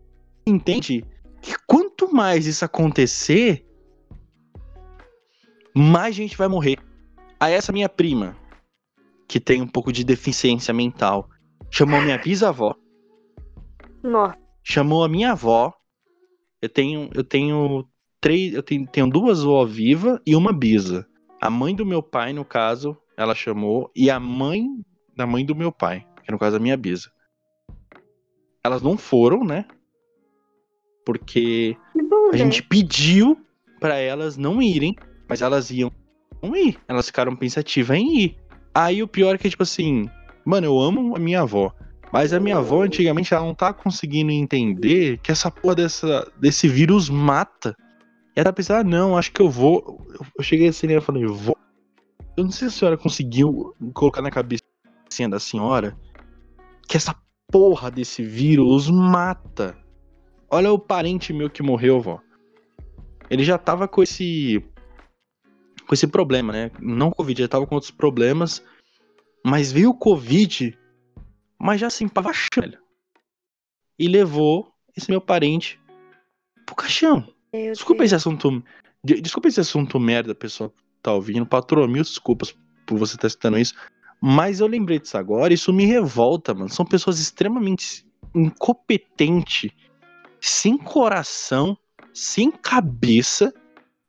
entende 0.46 1.06
que 1.42 1.56
quanto 1.66 2.14
mais 2.14 2.46
isso 2.46 2.66
acontecer, 2.66 3.66
mais 5.74 6.14
gente 6.14 6.36
vai 6.36 6.50
morrer. 6.50 6.78
Aí 7.40 7.54
essa 7.54 7.72
minha 7.72 7.88
prima, 7.88 8.36
que 9.30 9.40
tem 9.40 9.62
um 9.62 9.68
pouco 9.68 9.94
de 9.94 10.04
deficiência 10.04 10.74
mental, 10.74 11.30
chamou 11.70 12.02
minha 12.02 12.18
bisavó. 12.18 12.76
Nossa. 14.04 14.38
Chamou 14.64 15.04
a 15.04 15.10
minha 15.10 15.32
avó. 15.32 15.74
Eu 16.62 16.70
tenho, 16.70 17.10
eu 17.14 17.24
tenho 17.24 17.88
três, 18.20 18.54
eu 18.54 18.64
tenho, 18.64 18.88
tenho 18.88 19.10
duas 19.10 19.44
vó 19.44 19.66
viva 19.66 20.22
e 20.26 20.36
uma 20.36 20.52
bisa. 20.52 21.08
A 21.42 21.50
mãe 21.50 21.74
do 21.74 21.86
meu 21.86 22.04
pai, 22.04 22.34
no 22.34 22.44
caso, 22.44 22.98
ela 23.16 23.34
chamou, 23.34 23.90
e 23.96 24.10
a 24.10 24.20
mãe 24.20 24.66
da 25.16 25.26
mãe 25.26 25.46
do 25.46 25.56
meu 25.56 25.72
pai, 25.72 26.06
que 26.24 26.32
no 26.32 26.40
caso 26.40 26.58
a 26.58 26.60
minha 26.60 26.76
bisa. 26.76 27.10
Elas 28.64 28.82
não 28.82 28.98
foram, 28.98 29.44
né? 29.44 29.66
Porque 31.06 31.78
bom, 31.96 32.30
a 32.32 32.38
gente 32.38 32.62
pediu 32.62 33.40
para 33.80 33.98
elas 33.98 34.38
não 34.38 34.62
irem, 34.62 34.96
mas 35.28 35.42
elas 35.42 35.72
iam 35.72 35.92
não 36.44 36.56
ir. 36.56 36.78
Elas 36.88 37.08
ficaram 37.08 37.36
pensativas 37.36 37.98
em 37.98 38.20
ir. 38.20 38.38
Aí 38.74 39.02
o 39.02 39.08
pior 39.08 39.36
é 39.36 39.38
que, 39.38 39.50
tipo 39.50 39.64
assim, 39.64 40.10
mano, 40.50 40.68
eu 40.68 40.80
amo 40.80 41.16
a 41.16 41.20
minha 41.20 41.42
avó. 41.42 41.74
Mas 42.12 42.34
a 42.34 42.40
minha 42.40 42.58
avó, 42.58 42.84
antigamente, 42.84 43.34
ela 43.34 43.46
não 43.46 43.54
tá 43.54 43.72
conseguindo 43.72 44.32
entender 44.32 45.20
que 45.20 45.32
essa 45.32 45.52
porra 45.52 45.76
dessa, 45.76 46.32
desse 46.40 46.68
vírus 46.68 47.08
mata. 47.08 47.76
E 48.36 48.40
ela 48.40 48.46
tá 48.46 48.54
pensando, 48.54 48.80
ah, 48.80 48.84
não, 48.84 49.18
acho 49.18 49.32
que 49.32 49.42
eu 49.42 49.50
vou. 49.50 50.08
Eu 50.36 50.44
cheguei 50.44 50.70
assim 50.70 50.88
e 50.88 51.02
falei, 51.02 51.26
vou 51.26 51.56
eu 52.40 52.46
não 52.46 52.52
sei 52.52 52.70
se 52.70 52.76
a 52.76 52.80
senhora 52.80 52.98
conseguiu 52.98 53.76
colocar 53.94 54.22
na 54.22 54.32
cabecinha 54.32 55.28
da 55.30 55.42
senhora 55.42 55.98
que 56.88 56.96
essa 56.96 57.14
porra 57.52 57.92
desse 57.92 58.24
vírus 58.24 58.90
mata. 58.90 59.78
Olha 60.50 60.72
o 60.72 60.80
parente 60.80 61.34
meu 61.34 61.50
que 61.50 61.62
morreu, 61.62 62.00
vó. 62.00 62.22
Ele 63.30 63.44
já 63.44 63.58
tava 63.58 63.90
com 63.90 64.02
esse 64.02 64.64
com 65.86 65.94
esse 65.94 66.08
problema, 66.08 66.54
né? 66.54 66.72
Não 66.80 67.12
Covid, 67.12 67.42
já 67.42 67.48
tava 67.50 67.68
com 67.68 67.76
outros 67.76 67.92
problemas, 67.92 68.64
mas 69.46 69.72
veio 69.72 69.90
o 69.92 69.98
Covid, 69.98 70.78
mas 71.58 71.80
já 71.82 71.88
assim, 71.88 72.08
pra 72.08 72.32
velho. 72.56 72.80
E 73.98 74.08
levou 74.08 74.72
esse 74.96 75.10
meu 75.10 75.22
parente 75.22 75.80
pro 76.66 76.76
caixão. 76.76 77.28
Meu 77.54 77.72
Desculpa 77.74 78.00
Deus. 78.00 78.08
esse 78.12 78.16
assunto. 78.16 78.64
de- 79.04 79.22
Desculpa 79.22 79.48
esse 79.48 79.60
assunto 79.60 80.00
merda, 80.00 80.36
pessoal 80.36 80.70
que 80.70 80.76
tá 81.02 81.14
ouvindo. 81.14 81.46
Patroa, 81.46 81.88
mil 81.88 82.04
desculpas 82.04 82.56
por 82.86 82.98
você 82.98 83.16
estar 83.16 83.30
citando 83.30 83.58
isso. 83.58 83.74
Mas 84.22 84.60
eu 84.60 84.68
lembrei 84.68 85.00
disso 85.00 85.18
agora, 85.18 85.54
isso 85.54 85.72
me 85.72 85.86
revolta, 85.86 86.54
mano. 86.54 86.70
São 86.70 86.86
pessoas 86.86 87.20
extremamente 87.20 88.06
incompetentes, 88.36 89.72
sem 90.42 90.78
coração, 90.78 91.78
sem 92.14 92.52
cabeça, 92.52 93.54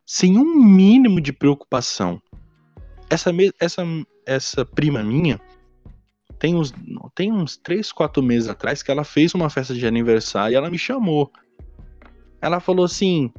sem 0.05 0.37
um 0.39 0.45
mínimo 0.65 1.21
de 1.21 1.33
preocupação. 1.33 2.21
Essa, 3.09 3.31
essa, 3.59 3.83
essa 4.27 4.65
prima 4.65 5.03
minha 5.03 5.41
tem 6.41 6.57
uns, 6.57 6.73
tem 7.15 7.31
uns 7.31 7.59
3, 7.59 7.93
4 7.93 8.23
meses 8.23 8.49
atrás 8.49 8.83
que 8.83 8.91
ela 8.91 9.05
fez 9.05 9.35
uma 9.35 9.51
festa 9.51 9.75
de 9.75 9.87
aniversário 9.87 10.55
e 10.55 10.57
ela 10.57 10.71
me 10.71 10.79
chamou. 10.79 11.31
Ela 12.41 12.59
falou 12.61 12.87
assim: 12.87 13.31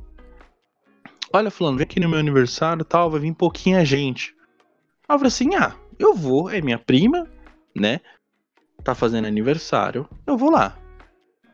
Olha, 1.34 1.50
Fulano, 1.50 1.78
vem 1.78 1.84
aqui 1.84 2.00
no 2.00 2.08
meu 2.08 2.20
aniversário 2.20 2.86
tal, 2.86 3.10
vai 3.10 3.20
vir 3.20 3.34
pouquinha 3.34 3.84
gente. 3.84 4.36
Eu 5.10 5.18
falei 5.18 5.28
assim: 5.28 5.56
Ah, 5.56 5.76
eu 5.98 6.14
vou, 6.14 6.52
é 6.52 6.62
minha 6.62 6.78
prima, 6.78 7.28
né? 7.76 8.00
Tá 8.84 8.94
fazendo 8.94 9.26
aniversário, 9.26 10.08
eu 10.28 10.38
vou 10.38 10.52
lá. 10.52 10.78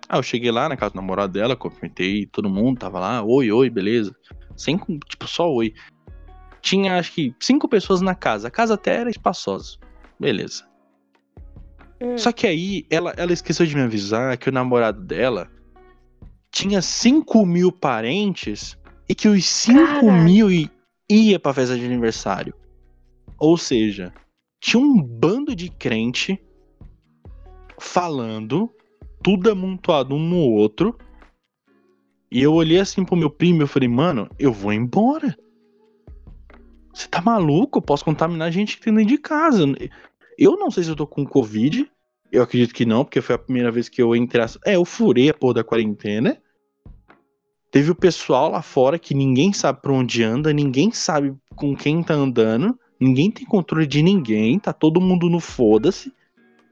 Aí 0.10 0.20
eu 0.20 0.24
cheguei 0.24 0.52
lá 0.52 0.68
na 0.68 0.76
casa 0.76 0.92
do 0.92 0.98
namorado 0.98 1.32
dela, 1.32 1.56
cumprimentei 1.56 2.26
todo 2.26 2.50
mundo, 2.50 2.80
tava 2.80 3.00
lá, 3.00 3.24
oi, 3.24 3.52
oi, 3.52 3.70
beleza. 3.70 4.14
Sem, 4.56 4.78
tipo, 5.08 5.28
só 5.28 5.50
oi. 5.50 5.74
Tinha 6.62 6.98
acho 6.98 7.14
que 7.14 7.34
cinco 7.40 7.68
pessoas 7.68 8.02
na 8.02 8.16
casa, 8.16 8.48
a 8.48 8.52
casa 8.52 8.74
até 8.74 8.96
era 8.96 9.10
espaçosa. 9.10 9.78
Beleza. 10.20 10.66
Hum, 12.02 12.18
Só 12.18 12.32
que 12.32 12.46
aí 12.48 12.86
ela, 12.90 13.14
ela 13.18 13.34
esqueceu 13.34 13.66
de 13.66 13.76
me 13.76 13.82
avisar 13.82 14.38
que 14.38 14.50
o 14.50 14.52
namorado 14.52 15.02
dela 15.02 15.50
tinha 16.52 16.82
5 16.82 17.46
mil 17.46 17.72
parentes 17.72 18.78
e 19.08 19.14
que 19.16 19.28
os 19.28 19.46
5 19.46 19.78
Caraca. 19.80 20.12
mil 20.24 20.48
ia 21.10 21.40
pra 21.40 21.54
festa 21.54 21.78
de 21.78 21.86
aniversário. 21.86 22.54
Ou 23.38 23.58
seja, 23.58 24.14
tinha 24.60 24.82
um 24.82 25.02
bando 25.02 25.56
de 25.56 25.70
crente 25.70 26.40
falando, 27.80 28.70
tudo 29.24 29.52
amontoado 29.52 30.16
um 30.16 30.20
no 30.20 30.38
outro. 30.38 30.98
E 32.32 32.42
eu 32.42 32.54
olhei 32.54 32.80
assim 32.80 33.06
pro 33.06 33.16
meu 33.16 33.30
primo 33.30 33.64
e 33.64 33.68
falei, 33.68 33.88
mano, 33.88 34.30
eu 34.38 34.52
vou 34.52 34.74
embora. 34.74 35.38
Você 36.98 37.08
tá 37.08 37.22
maluco? 37.22 37.78
Eu 37.78 37.82
posso 37.84 38.04
contaminar 38.04 38.52
gente 38.52 38.76
que 38.76 38.84
tem 38.84 38.94
dentro 38.94 39.10
de 39.10 39.20
casa. 39.20 39.64
Eu 40.36 40.58
não 40.58 40.72
sei 40.72 40.84
se 40.84 40.90
eu 40.90 40.96
tô 40.96 41.06
com 41.06 41.24
Covid. 41.24 41.88
Eu 42.32 42.42
acredito 42.42 42.74
que 42.74 42.88
não, 42.88 43.06
porque 43.06 43.22
foi 43.22 43.36
a 43.36 43.40
primeira 43.40 43.72
vez 43.72 43.88
que 43.88 44.02
eu 44.02 44.16
entrei. 44.16 44.44
É, 44.66 44.78
eu 44.78 44.84
furei 44.84 45.30
a 45.30 45.34
porra 45.34 45.54
da 45.54 45.64
quarentena. 45.64 46.42
Teve 47.70 47.92
o 47.92 47.96
pessoal 47.96 48.50
lá 48.50 48.64
fora 48.64 48.98
que 48.98 49.14
ninguém 49.14 49.54
sabe 49.54 49.80
pra 49.80 49.94
onde 49.94 50.24
anda, 50.24 50.52
ninguém 50.52 50.92
sabe 50.92 51.36
com 51.56 51.76
quem 51.76 52.02
tá 52.02 52.16
andando, 52.16 52.76
ninguém 53.00 53.30
tem 53.30 53.46
controle 53.46 53.86
de 53.86 54.02
ninguém, 54.02 54.58
tá 54.58 54.74
todo 54.74 55.00
mundo 55.00 55.30
no 55.30 55.40
foda-se. 55.40 56.12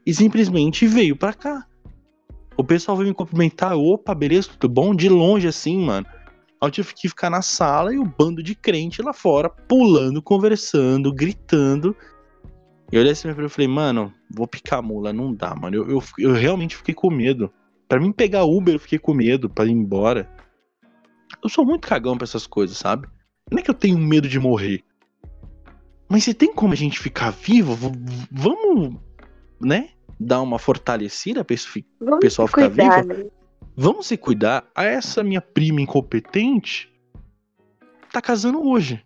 E 0.03 0.12
simplesmente 0.12 0.88
veio 0.88 1.15
pra 1.15 1.34
cá. 1.34 1.67
O 2.58 2.63
pessoal 2.63 2.98
veio 2.98 3.10
me 3.10 3.15
cumprimentar, 3.15 3.77
opa, 3.77 4.15
beleza, 4.15 4.50
tudo 4.58 4.74
bom? 4.74 4.96
De 4.96 5.08
longe 5.08 5.48
assim, 5.48 5.77
mano. 5.77 6.08
Eu 6.62 6.71
tive 6.71 6.93
que 6.93 7.07
ficar 7.09 7.29
na 7.29 7.41
sala 7.41 7.93
e 7.93 7.97
o 8.00 8.05
bando 8.05 8.41
de 8.41 8.55
crente 8.55 9.01
lá 9.01 9.13
fora, 9.13 9.50
pulando, 9.50 10.21
conversando, 10.21 11.13
gritando. 11.13 11.95
E 12.91 12.95
eu 12.95 13.01
olhei 13.01 13.12
assim 13.12 13.29
e 13.29 13.50
falei, 13.50 13.67
mano, 13.67 14.12
vou 14.33 14.47
picar 14.47 14.79
a 14.79 14.81
mula, 14.81 15.13
não 15.13 15.33
dá, 15.33 15.53
mano. 15.55 15.75
Eu, 15.75 15.89
eu, 15.89 16.03
eu 16.17 16.33
realmente 16.33 16.75
fiquei 16.75 16.93
com 16.95 17.12
medo. 17.12 17.51
Pra 17.88 18.00
mim 18.00 18.12
pegar 18.12 18.45
Uber, 18.45 18.74
eu 18.75 18.79
fiquei 18.79 18.97
com 18.97 19.13
medo 19.13 19.47
pra 19.50 19.65
ir 19.65 19.71
embora. 19.71 20.27
Eu 21.43 21.50
sou 21.50 21.65
muito 21.65 21.88
cagão 21.88 22.17
pra 22.17 22.25
essas 22.25 22.47
coisas, 22.47 22.77
sabe? 22.77 23.07
Não 23.51 23.59
é 23.59 23.62
que 23.62 23.69
eu 23.69 23.75
tenho 23.75 23.97
medo 24.00 24.27
de 24.27 24.39
morrer. 24.39 24.83
Mas 26.09 26.24
se 26.24 26.33
tem 26.33 26.53
como 26.53 26.74
a 26.74 26.75
gente 26.75 27.00
ficar 27.00 27.31
vivo, 27.31 27.75
vamos, 28.31 28.95
né? 29.62 29.89
Dar 30.19 30.41
uma 30.41 30.57
fortalecida 30.57 31.43
pra 31.43 31.53
isso 31.53 31.69
fi- 31.69 31.85
Vamos 32.00 32.19
pessoal 32.21 32.47
ficar 32.47 32.69
cuidar, 32.69 33.03
vivo? 33.03 33.13
né? 33.24 33.29
Vamos 33.75 34.07
se 34.07 34.17
cuidar. 34.17 34.69
A 34.75 34.84
essa 34.84 35.24
minha 35.24 35.41
prima 35.41 35.81
incompetente 35.81 36.91
tá 38.12 38.22
casando 38.22 38.65
hoje. 38.65 39.03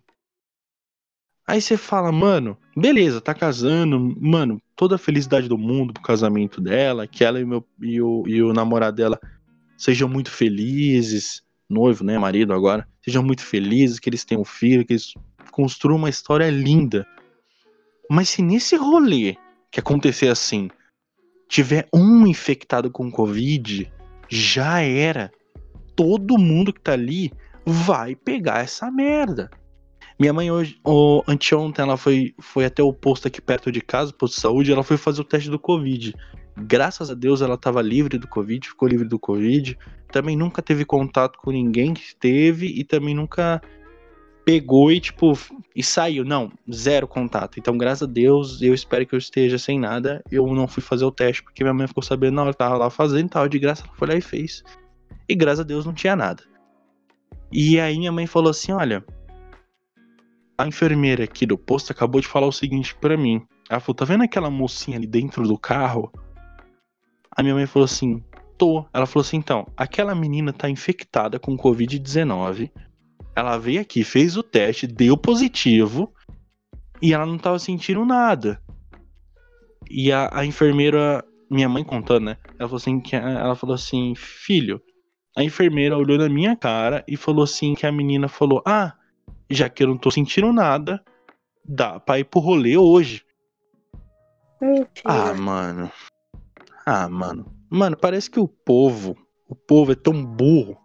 Aí 1.46 1.60
você 1.60 1.76
fala, 1.76 2.12
mano, 2.12 2.56
beleza, 2.76 3.20
tá 3.20 3.34
casando, 3.34 3.98
mano, 4.20 4.62
toda 4.76 4.94
a 4.94 4.98
felicidade 4.98 5.48
do 5.48 5.58
mundo 5.58 5.92
pro 5.92 6.02
casamento 6.02 6.60
dela, 6.60 7.08
que 7.08 7.24
ela 7.24 7.40
e, 7.40 7.44
meu, 7.44 7.66
e, 7.82 8.00
o, 8.00 8.22
e 8.24 8.40
o 8.40 8.52
namorado 8.52 8.96
dela 8.96 9.18
sejam 9.76 10.08
muito 10.08 10.30
felizes, 10.30 11.42
noivo, 11.68 12.04
né, 12.04 12.16
marido 12.18 12.52
agora, 12.52 12.86
sejam 13.04 13.22
muito 13.22 13.42
felizes, 13.42 13.98
que 13.98 14.08
eles 14.08 14.24
tenham 14.24 14.44
filho, 14.44 14.84
que 14.86 14.92
eles 14.92 15.12
construam 15.50 15.98
uma 15.98 16.08
história 16.08 16.48
linda. 16.48 17.04
Mas 18.08 18.28
se 18.28 18.42
nesse 18.42 18.76
rolê 18.76 19.36
que 19.72 19.80
acontecer 19.80 20.28
assim, 20.28 20.70
tiver 21.48 21.88
um 21.92 22.26
infectado 22.28 22.92
com 22.92 23.10
Covid, 23.10 23.90
já 24.30 24.80
era. 24.80 25.30
Todo 25.94 26.38
mundo 26.38 26.72
que 26.72 26.80
tá 26.80 26.92
ali 26.92 27.32
vai 27.66 28.14
pegar 28.14 28.60
essa 28.60 28.90
merda. 28.90 29.50
Minha 30.18 30.32
mãe 30.32 30.50
hoje, 30.50 30.78
o, 30.84 31.22
anteontem, 31.26 31.82
ela 31.82 31.96
foi, 31.96 32.34
foi 32.38 32.64
até 32.66 32.82
o 32.82 32.92
posto 32.92 33.26
aqui 33.26 33.40
perto 33.40 33.72
de 33.72 33.80
casa, 33.80 34.12
posto 34.12 34.34
de 34.34 34.40
saúde, 34.42 34.72
ela 34.72 34.82
foi 34.82 34.96
fazer 34.96 35.20
o 35.20 35.24
teste 35.24 35.50
do 35.50 35.58
Covid. 35.58 36.14
Graças 36.56 37.10
a 37.10 37.14
Deus 37.14 37.40
ela 37.40 37.56
tava 37.56 37.80
livre 37.80 38.18
do 38.18 38.28
Covid, 38.28 38.68
ficou 38.68 38.86
livre 38.86 39.08
do 39.08 39.18
Covid. 39.18 39.78
Também 40.12 40.36
nunca 40.36 40.60
teve 40.60 40.84
contato 40.84 41.38
com 41.38 41.50
ninguém 41.50 41.94
que 41.94 42.14
teve 42.16 42.66
e 42.66 42.84
também 42.84 43.14
nunca 43.14 43.62
pegou 44.44 44.90
e 44.90 45.00
tipo 45.00 45.32
e 45.74 45.82
saiu. 45.82 46.24
Não, 46.24 46.50
zero 46.72 47.06
contato. 47.06 47.58
Então, 47.58 47.76
graças 47.76 48.08
a 48.08 48.10
Deus, 48.10 48.60
eu 48.62 48.74
espero 48.74 49.06
que 49.06 49.14
eu 49.14 49.18
esteja 49.18 49.58
sem 49.58 49.78
nada. 49.78 50.22
Eu 50.30 50.46
não 50.54 50.66
fui 50.66 50.82
fazer 50.82 51.04
o 51.04 51.12
teste 51.12 51.42
porque 51.42 51.62
minha 51.62 51.74
mãe 51.74 51.86
ficou 51.86 52.02
sabendo 52.02 52.34
na 52.34 52.42
hora 52.42 52.52
que 52.52 52.58
tava 52.58 52.76
lá 52.76 52.90
fazendo, 52.90 53.28
tava 53.28 53.48
de 53.48 53.58
graça, 53.58 53.84
ela 53.84 53.94
foi 53.96 54.08
lá 54.08 54.14
e 54.14 54.20
fez. 54.20 54.62
E 55.28 55.34
graças 55.34 55.60
a 55.60 55.64
Deus 55.64 55.86
não 55.86 55.92
tinha 55.92 56.16
nada. 56.16 56.42
E 57.52 57.80
aí 57.80 57.98
minha 57.98 58.12
mãe 58.12 58.26
falou 58.26 58.50
assim: 58.50 58.72
olha, 58.72 59.04
a 60.58 60.66
enfermeira 60.66 61.24
aqui 61.24 61.46
do 61.46 61.56
posto 61.56 61.92
acabou 61.92 62.20
de 62.20 62.28
falar 62.28 62.46
o 62.46 62.52
seguinte 62.52 62.94
pra 62.94 63.16
mim. 63.16 63.42
Ela 63.68 63.80
falou: 63.80 63.94
tá 63.94 64.04
vendo 64.04 64.24
aquela 64.24 64.50
mocinha 64.50 64.96
ali 64.96 65.06
dentro 65.06 65.46
do 65.46 65.58
carro? 65.58 66.12
A 67.30 67.42
minha 67.42 67.54
mãe 67.54 67.66
falou 67.66 67.84
assim: 67.84 68.22
tô. 68.58 68.84
Ela 68.92 69.06
falou 69.06 69.22
assim: 69.22 69.38
então, 69.38 69.66
aquela 69.76 70.14
menina 70.14 70.52
tá 70.52 70.68
infectada 70.68 71.38
com 71.38 71.56
Covid-19. 71.56 72.70
Ela 73.34 73.58
veio 73.58 73.80
aqui, 73.80 74.04
fez 74.04 74.36
o 74.36 74.42
teste, 74.42 74.86
deu 74.86 75.16
positivo 75.16 76.12
e 77.00 77.14
ela 77.14 77.24
não 77.24 77.38
tava 77.38 77.58
sentindo 77.58 78.04
nada. 78.04 78.60
E 79.88 80.12
a, 80.12 80.30
a 80.32 80.44
enfermeira, 80.44 81.24
minha 81.50 81.68
mãe 81.68 81.82
contando, 81.82 82.26
né? 82.26 82.36
Ela 82.58 82.68
falou 82.68 82.76
assim 82.76 83.00
que 83.00 83.16
ela 83.16 83.56
falou 83.56 83.74
assim, 83.74 84.14
filho. 84.14 84.80
A 85.36 85.42
enfermeira 85.42 85.96
olhou 85.96 86.18
na 86.18 86.28
minha 86.28 86.56
cara 86.56 87.04
e 87.06 87.16
falou 87.16 87.44
assim 87.44 87.74
que 87.74 87.86
a 87.86 87.92
menina 87.92 88.28
falou: 88.28 88.62
"Ah, 88.66 88.94
já 89.48 89.68
que 89.68 89.82
eu 89.82 89.88
não 89.88 89.96
tô 89.96 90.10
sentindo 90.10 90.52
nada, 90.52 91.02
dá 91.64 91.98
pra 91.98 92.18
ir 92.18 92.24
pro 92.24 92.40
rolê 92.40 92.76
hoje". 92.76 93.24
Mentira. 94.60 94.90
Ah, 95.04 95.34
mano. 95.34 95.90
Ah, 96.84 97.08
mano. 97.08 97.46
Mano, 97.70 97.96
parece 97.96 98.28
que 98.30 98.40
o 98.40 98.48
povo, 98.48 99.16
o 99.48 99.54
povo 99.54 99.92
é 99.92 99.94
tão 99.94 100.24
burro 100.24 100.76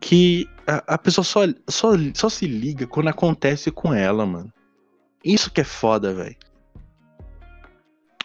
que 0.00 0.48
a, 0.66 0.94
a 0.94 0.98
pessoa 0.98 1.24
só, 1.24 1.40
só, 1.68 1.90
só 2.14 2.28
se 2.28 2.46
liga 2.46 2.86
quando 2.86 3.08
acontece 3.08 3.70
com 3.70 3.92
ela, 3.92 4.24
mano. 4.24 4.52
Isso 5.24 5.52
que 5.52 5.60
é 5.60 5.64
foda, 5.64 6.14
velho. 6.14 6.36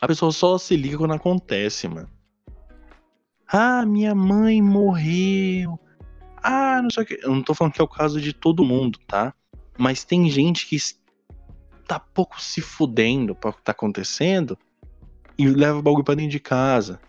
A 0.02 0.08
pessoa 0.08 0.32
só 0.32 0.58
se 0.58 0.76
liga 0.76 0.98
quando 0.98 1.14
acontece, 1.14 1.88
mano. 1.88 2.10
Ah, 3.48 3.86
minha 3.86 4.16
mãe 4.16 4.62
morreu. 4.62 5.80
Ah, 6.42 6.82
não 6.82 6.90
sei 6.90 7.04
o 7.04 7.06
que. 7.06 7.20
Eu 7.22 7.32
não 7.32 7.44
tô 7.44 7.54
falando 7.54 7.74
que 7.74 7.82
é 7.82 7.84
o 7.84 7.88
caso 7.88 8.22
de 8.22 8.32
todo 8.32 8.64
mundo, 8.64 9.00
tá? 9.08 9.34
Mas 9.78 10.04
tem 10.04 10.30
gente 10.30 10.68
que 10.68 10.78
tá 11.88 12.00
pouco 12.00 12.42
se 12.42 12.62
fudendo 12.62 13.36
pra 13.36 13.50
o 13.50 13.54
que 13.54 13.62
tá 13.62 13.72
acontecendo 13.72 14.58
e 15.38 15.48
leva 15.48 15.80
o 15.80 15.82
bagulho 15.82 16.04
pra 16.04 16.16
dentro 16.16 16.32
de 16.32 16.40
casa. 16.40 17.00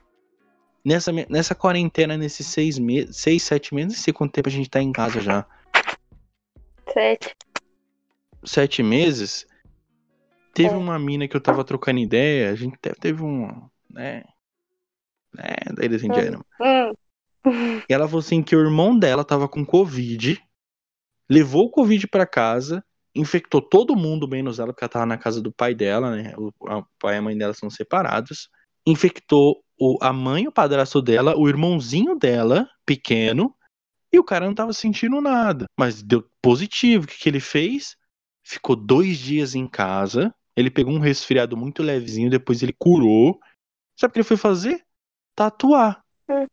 Nessa, 0.87 1.11
nessa 1.29 1.53
quarentena, 1.53 2.17
nesses 2.17 2.47
seis 2.47 2.79
meses, 2.79 3.17
seis, 3.17 3.43
sete 3.43 3.75
meses, 3.75 3.97
não 3.97 4.05
sei 4.05 4.13
quanto 4.15 4.33
tempo 4.33 4.49
a 4.49 4.53
gente 4.53 4.71
tá 4.71 4.81
em 4.81 4.93
casa 4.93 5.21
já. 5.21 5.45
Sete. 6.93 7.35
Sete 8.45 8.83
meses, 8.85 9.45
Teve 10.55 10.75
É. 10.75 10.79
uma 10.79 10.99
mina 10.99 11.29
que 11.29 11.37
eu 11.37 11.41
tava 11.41 11.63
trocando 11.65 11.99
ideia, 11.99 12.51
a 12.51 12.55
gente 12.55 12.79
teve 12.99 13.23
um. 13.23 13.69
né? 13.91 14.23
Né, 15.35 15.55
ladies 15.77 16.03
and 16.03 16.41
Hum. 16.61 16.93
Hum. 17.45 17.83
E 17.87 17.93
ela 17.93 18.07
falou 18.07 18.21
assim 18.21 18.43
que 18.43 18.57
o 18.57 18.61
irmão 18.61 18.99
dela 18.99 19.23
tava 19.23 19.49
com 19.49 19.67
Covid, 19.67 20.41
levou 21.29 21.65
o 21.67 21.71
Covid 21.71 22.07
pra 22.09 22.25
casa, 22.27 22.83
infectou 23.15 23.61
todo 23.61 23.95
mundo, 23.95 24.27
menos 24.27 24.59
ela, 24.59 24.73
porque 24.73 24.85
ela 24.85 24.89
tava 24.93 25.05
na 25.07 25.19
casa 25.19 25.43
do 25.43 25.53
pai 25.53 25.75
dela, 25.75 26.17
né? 26.17 26.33
O, 26.39 26.51
a- 26.69 26.79
o 26.79 26.87
pai 26.99 27.17
e 27.17 27.19
a 27.19 27.23
mãe 27.23 27.37
dela 27.37 27.53
são 27.53 27.69
separados. 27.69 28.49
Infectou 28.87 29.63
o, 29.79 29.99
a 30.01 30.13
mãe, 30.13 30.45
e 30.45 30.49
o 30.49 30.53
padrasto 30.53 31.03
dela, 31.03 31.37
o 31.37 31.49
irmãozinho 31.49 32.17
dela, 32.17 32.69
pequeno, 32.85 33.55
e 34.13 34.19
o 34.19 34.25
cara 34.25 34.47
não 34.47 34.55
tava 34.55 34.73
sentindo 34.73 35.21
nada. 35.21 35.67
Mas 35.79 36.03
deu 36.03 36.29
positivo. 36.41 37.05
O 37.05 37.09
que, 37.09 37.19
que 37.19 37.29
ele 37.29 37.41
fez? 37.41 37.97
Ficou 38.43 38.77
dois 38.77 39.19
dias 39.19 39.55
em 39.55 39.67
casa. 39.67 40.35
Ele 40.57 40.71
pegou 40.71 40.93
um 40.93 41.01
resfriado 41.01 41.57
muito 41.57 41.83
levezinho, 41.83 42.31
depois 42.31 42.63
ele 42.63 42.75
curou. 42.79 43.39
Sabe 43.99 44.11
o 44.11 44.13
que 44.13 44.19
ele 44.21 44.29
foi 44.29 44.37
fazer? 44.37 44.83
Tatuar. 45.35 46.03
Hum. 46.31 46.47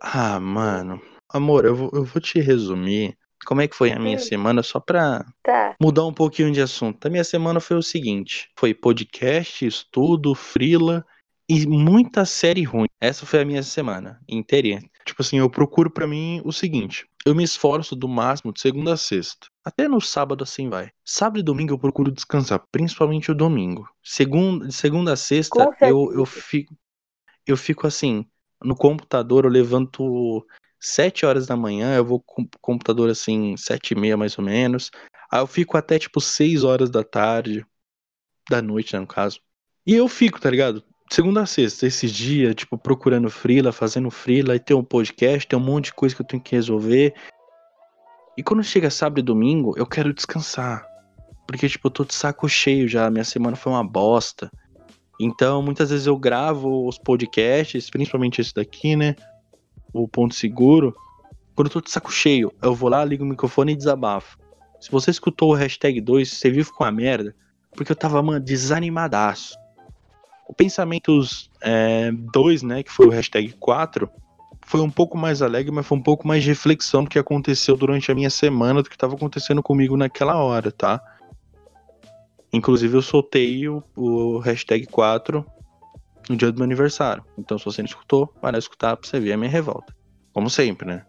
Ah, 0.00 0.38
mano. 0.38 1.00
Amor, 1.28 1.64
eu 1.64 1.74
vou, 1.74 1.90
eu 1.94 2.04
vou 2.04 2.20
te 2.20 2.38
resumir 2.40 3.16
como 3.44 3.60
é 3.60 3.68
que 3.68 3.76
foi 3.76 3.92
a 3.92 3.98
minha 3.98 4.16
Hum. 4.16 4.20
semana, 4.20 4.62
só 4.62 4.80
pra 4.80 5.24
Tá. 5.42 5.74
mudar 5.80 6.04
um 6.06 6.12
pouquinho 6.12 6.50
de 6.52 6.60
assunto. 6.60 7.06
A 7.06 7.10
minha 7.10 7.24
semana 7.24 7.60
foi 7.60 7.76
o 7.76 7.82
seguinte: 7.82 8.50
foi 8.58 8.72
podcast, 8.74 9.64
estudo, 9.66 10.34
frila 10.34 11.04
e 11.48 11.66
muita 11.66 12.24
série 12.24 12.62
ruim. 12.62 12.86
Essa 13.00 13.26
foi 13.26 13.40
a 13.42 13.44
minha 13.44 13.62
semana 13.62 14.20
inteirinha. 14.28 14.80
Tipo 15.04 15.22
assim, 15.22 15.38
eu 15.38 15.50
procuro 15.50 15.90
pra 15.90 16.06
mim 16.06 16.40
o 16.44 16.52
seguinte: 16.52 17.06
eu 17.26 17.34
me 17.34 17.44
esforço 17.44 17.94
do 17.94 18.08
máximo 18.08 18.52
de 18.52 18.60
segunda 18.60 18.94
a 18.94 18.96
sexta. 18.96 19.46
Até 19.64 19.88
no 19.88 20.00
sábado 20.00 20.44
assim 20.44 20.68
vai. 20.68 20.90
Sábado 21.04 21.40
e 21.40 21.42
domingo 21.42 21.72
eu 21.74 21.78
procuro 21.78 22.10
descansar, 22.10 22.62
principalmente 22.72 23.30
o 23.30 23.34
domingo. 23.34 23.88
Segunda, 24.02 24.66
de 24.66 24.74
segunda 24.74 25.12
a 25.12 25.16
sexta 25.16 25.68
eu, 25.80 26.12
eu 26.12 26.24
fico 26.26 26.74
eu 27.46 27.56
fico 27.58 27.86
assim, 27.86 28.24
no 28.62 28.74
computador, 28.74 29.44
eu 29.44 29.50
levanto 29.50 30.46
sete 30.86 31.24
horas 31.24 31.46
da 31.46 31.56
manhã, 31.56 31.96
eu 31.96 32.04
vou 32.04 32.20
com 32.20 32.42
o 32.42 32.48
computador 32.60 33.08
assim, 33.08 33.56
sete 33.56 33.92
e 33.92 33.94
meia 33.98 34.16
mais 34.16 34.38
ou 34.38 34.44
menos. 34.44 34.90
Aí 35.30 35.40
eu 35.40 35.46
fico 35.46 35.76
até 35.76 35.98
tipo 35.98 36.20
6 36.20 36.62
horas 36.62 36.90
da 36.90 37.02
tarde, 37.02 37.66
da 38.48 38.62
noite, 38.62 38.94
né, 38.94 39.00
no 39.00 39.06
caso. 39.06 39.40
E 39.86 39.94
eu 39.94 40.08
fico, 40.08 40.40
tá 40.40 40.50
ligado? 40.50 40.82
Segunda 41.10 41.42
a 41.42 41.46
sexta, 41.46 41.86
esses 41.86 42.12
dias, 42.12 42.54
tipo, 42.54 42.78
procurando 42.78 43.28
freela, 43.28 43.72
fazendo 43.72 44.10
freela, 44.10 44.52
aí 44.52 44.60
tem 44.60 44.76
um 44.76 44.84
podcast, 44.84 45.46
tem 45.46 45.58
um 45.58 45.62
monte 45.62 45.86
de 45.86 45.94
coisa 45.94 46.14
que 46.14 46.22
eu 46.22 46.26
tenho 46.26 46.42
que 46.42 46.54
resolver. 46.54 47.14
E 48.36 48.42
quando 48.42 48.62
chega 48.62 48.90
sábado 48.90 49.18
e 49.18 49.22
domingo, 49.22 49.74
eu 49.76 49.86
quero 49.86 50.14
descansar. 50.14 50.86
Porque, 51.46 51.68
tipo, 51.68 51.88
eu 51.88 51.90
tô 51.90 52.04
de 52.04 52.14
saco 52.14 52.48
cheio 52.48 52.88
já, 52.88 53.10
minha 53.10 53.24
semana 53.24 53.56
foi 53.56 53.72
uma 53.72 53.84
bosta. 53.84 54.50
Então, 55.20 55.62
muitas 55.62 55.90
vezes 55.90 56.06
eu 56.06 56.16
gravo 56.16 56.88
os 56.88 56.98
podcasts, 56.98 57.90
principalmente 57.90 58.40
esse 58.40 58.54
daqui, 58.54 58.96
né? 58.96 59.14
O 59.94 60.06
Ponto 60.06 60.34
Seguro. 60.34 60.94
Quando 61.54 61.68
eu 61.68 61.72
tô 61.72 61.80
de 61.80 61.90
saco 61.90 62.12
cheio, 62.12 62.52
eu 62.60 62.74
vou 62.74 62.90
lá, 62.90 63.04
ligo 63.04 63.24
o 63.24 63.26
microfone 63.26 63.72
e 63.72 63.76
desabafo. 63.76 64.36
Se 64.80 64.90
você 64.90 65.10
escutou 65.10 65.52
o 65.52 65.54
hashtag 65.54 66.00
2, 66.00 66.28
você 66.28 66.50
viu 66.50 66.62
que 66.62 66.70
ficou 66.70 66.84
uma 66.84 66.92
merda, 66.92 67.34
porque 67.74 67.92
eu 67.92 67.96
tava, 67.96 68.22
mano, 68.22 68.40
desanimadaço. 68.40 69.56
O 70.46 70.52
Pensamentos 70.52 71.50
2, 72.32 72.62
né, 72.62 72.82
que 72.82 72.90
foi 72.90 73.06
o 73.06 73.10
hashtag 73.10 73.52
4, 73.54 74.10
foi 74.66 74.80
um 74.80 74.90
pouco 74.90 75.16
mais 75.16 75.40
alegre, 75.40 75.70
mas 75.72 75.86
foi 75.86 75.96
um 75.96 76.02
pouco 76.02 76.26
mais 76.26 76.42
de 76.42 76.50
reflexão 76.50 77.04
do 77.04 77.10
que 77.10 77.18
aconteceu 77.18 77.76
durante 77.76 78.10
a 78.10 78.14
minha 78.14 78.30
semana, 78.30 78.82
do 78.82 78.90
que 78.90 78.98
tava 78.98 79.14
acontecendo 79.14 79.62
comigo 79.62 79.96
naquela 79.96 80.36
hora, 80.36 80.72
tá? 80.72 81.00
Inclusive 82.52 82.96
eu 82.96 83.02
soltei 83.02 83.68
o, 83.68 83.82
o 83.96 84.38
hashtag 84.38 84.86
4 84.86 85.44
no 86.28 86.36
dia 86.36 86.50
do 86.50 86.56
meu 86.56 86.64
aniversário. 86.64 87.24
Então 87.38 87.58
se 87.58 87.64
você 87.64 87.82
não 87.82 87.86
escutou, 87.86 88.32
vai 88.40 88.52
lá 88.52 88.58
escutar 88.58 88.96
pra 88.96 89.08
você 89.08 89.20
ver 89.20 89.32
a 89.32 89.36
minha 89.36 89.50
revolta. 89.50 89.94
Como 90.32 90.50
sempre, 90.50 90.86
né? 90.86 91.06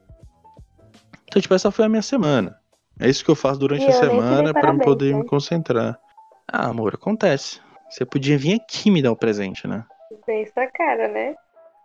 Então, 1.27 1.41
tipo, 1.41 1.53
essa 1.53 1.71
foi 1.71 1.85
a 1.85 1.89
minha 1.89 2.01
semana. 2.01 2.57
É 2.99 3.09
isso 3.09 3.25
que 3.25 3.31
eu 3.31 3.35
faço 3.35 3.59
durante 3.59 3.83
E 3.83 3.89
a 3.89 3.91
semana 3.91 4.53
parabéns, 4.53 4.85
poder 4.85 5.13
né? 5.13 5.19
me 5.19 5.25
concentrar. 5.25 5.99
Ah, 6.47 6.67
amor, 6.67 6.93
acontece. 6.95 7.59
Você 7.89 8.05
podia 8.05 8.37
vir 8.37 8.55
aqui 8.55 8.89
me 8.89 9.01
dar 9.01 9.11
o 9.11 9.17
presente, 9.17 9.67
né? 9.67 9.83
Bem 10.25 10.45
sua 10.45 10.67
cara, 10.67 11.07
né? 11.07 11.35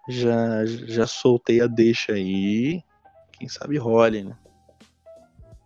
Já, 0.09 0.65
já 0.65 1.07
soltei 1.07 1.61
a 1.61 1.67
deixa 1.67 2.13
aí. 2.13 2.83
Quem 3.33 3.49
sabe 3.49 3.77
role, 3.79 4.25
né? 4.25 4.37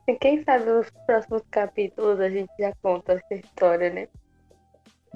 E 0.06 0.14
quem 0.14 0.42
sabe 0.44 0.64
nos 0.64 0.90
próximos 1.06 1.42
capítulos 1.50 2.20
a 2.20 2.28
gente 2.28 2.50
já 2.58 2.72
conta 2.82 3.14
essa 3.14 3.34
história, 3.34 3.90
né? 3.90 4.08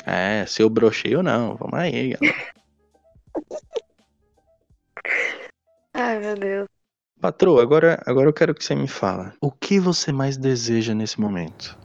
É, 0.06 0.46
se 0.46 0.62
eu 0.62 0.70
brochei 0.70 1.16
ou 1.16 1.22
não. 1.22 1.56
Vamos 1.56 1.78
aí, 1.78 2.10
galera. 2.10 2.52
Ai, 5.94 6.18
meu 6.18 6.34
Deus. 6.36 6.68
Patroa, 7.20 7.62
agora, 7.62 8.00
agora 8.06 8.28
eu 8.28 8.32
quero 8.32 8.54
que 8.54 8.64
você 8.64 8.74
me 8.74 8.86
fala. 8.86 9.34
O 9.40 9.50
que 9.50 9.80
você 9.80 10.12
mais 10.12 10.36
deseja 10.36 10.94
nesse 10.94 11.20
momento? 11.20 11.76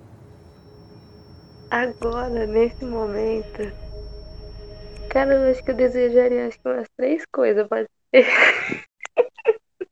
Agora, 1.72 2.46
nesse 2.46 2.86
momento. 2.86 3.74
Cara, 5.10 5.34
eu 5.34 5.52
acho 5.52 5.64
que 5.64 5.72
eu 5.72 5.76
desejaria 5.76 6.48
acho 6.48 6.60
que 6.60 6.70
umas 6.70 6.88
três 6.96 7.26
coisas, 7.32 7.68
pode 7.68 7.88
ser. 8.14 8.26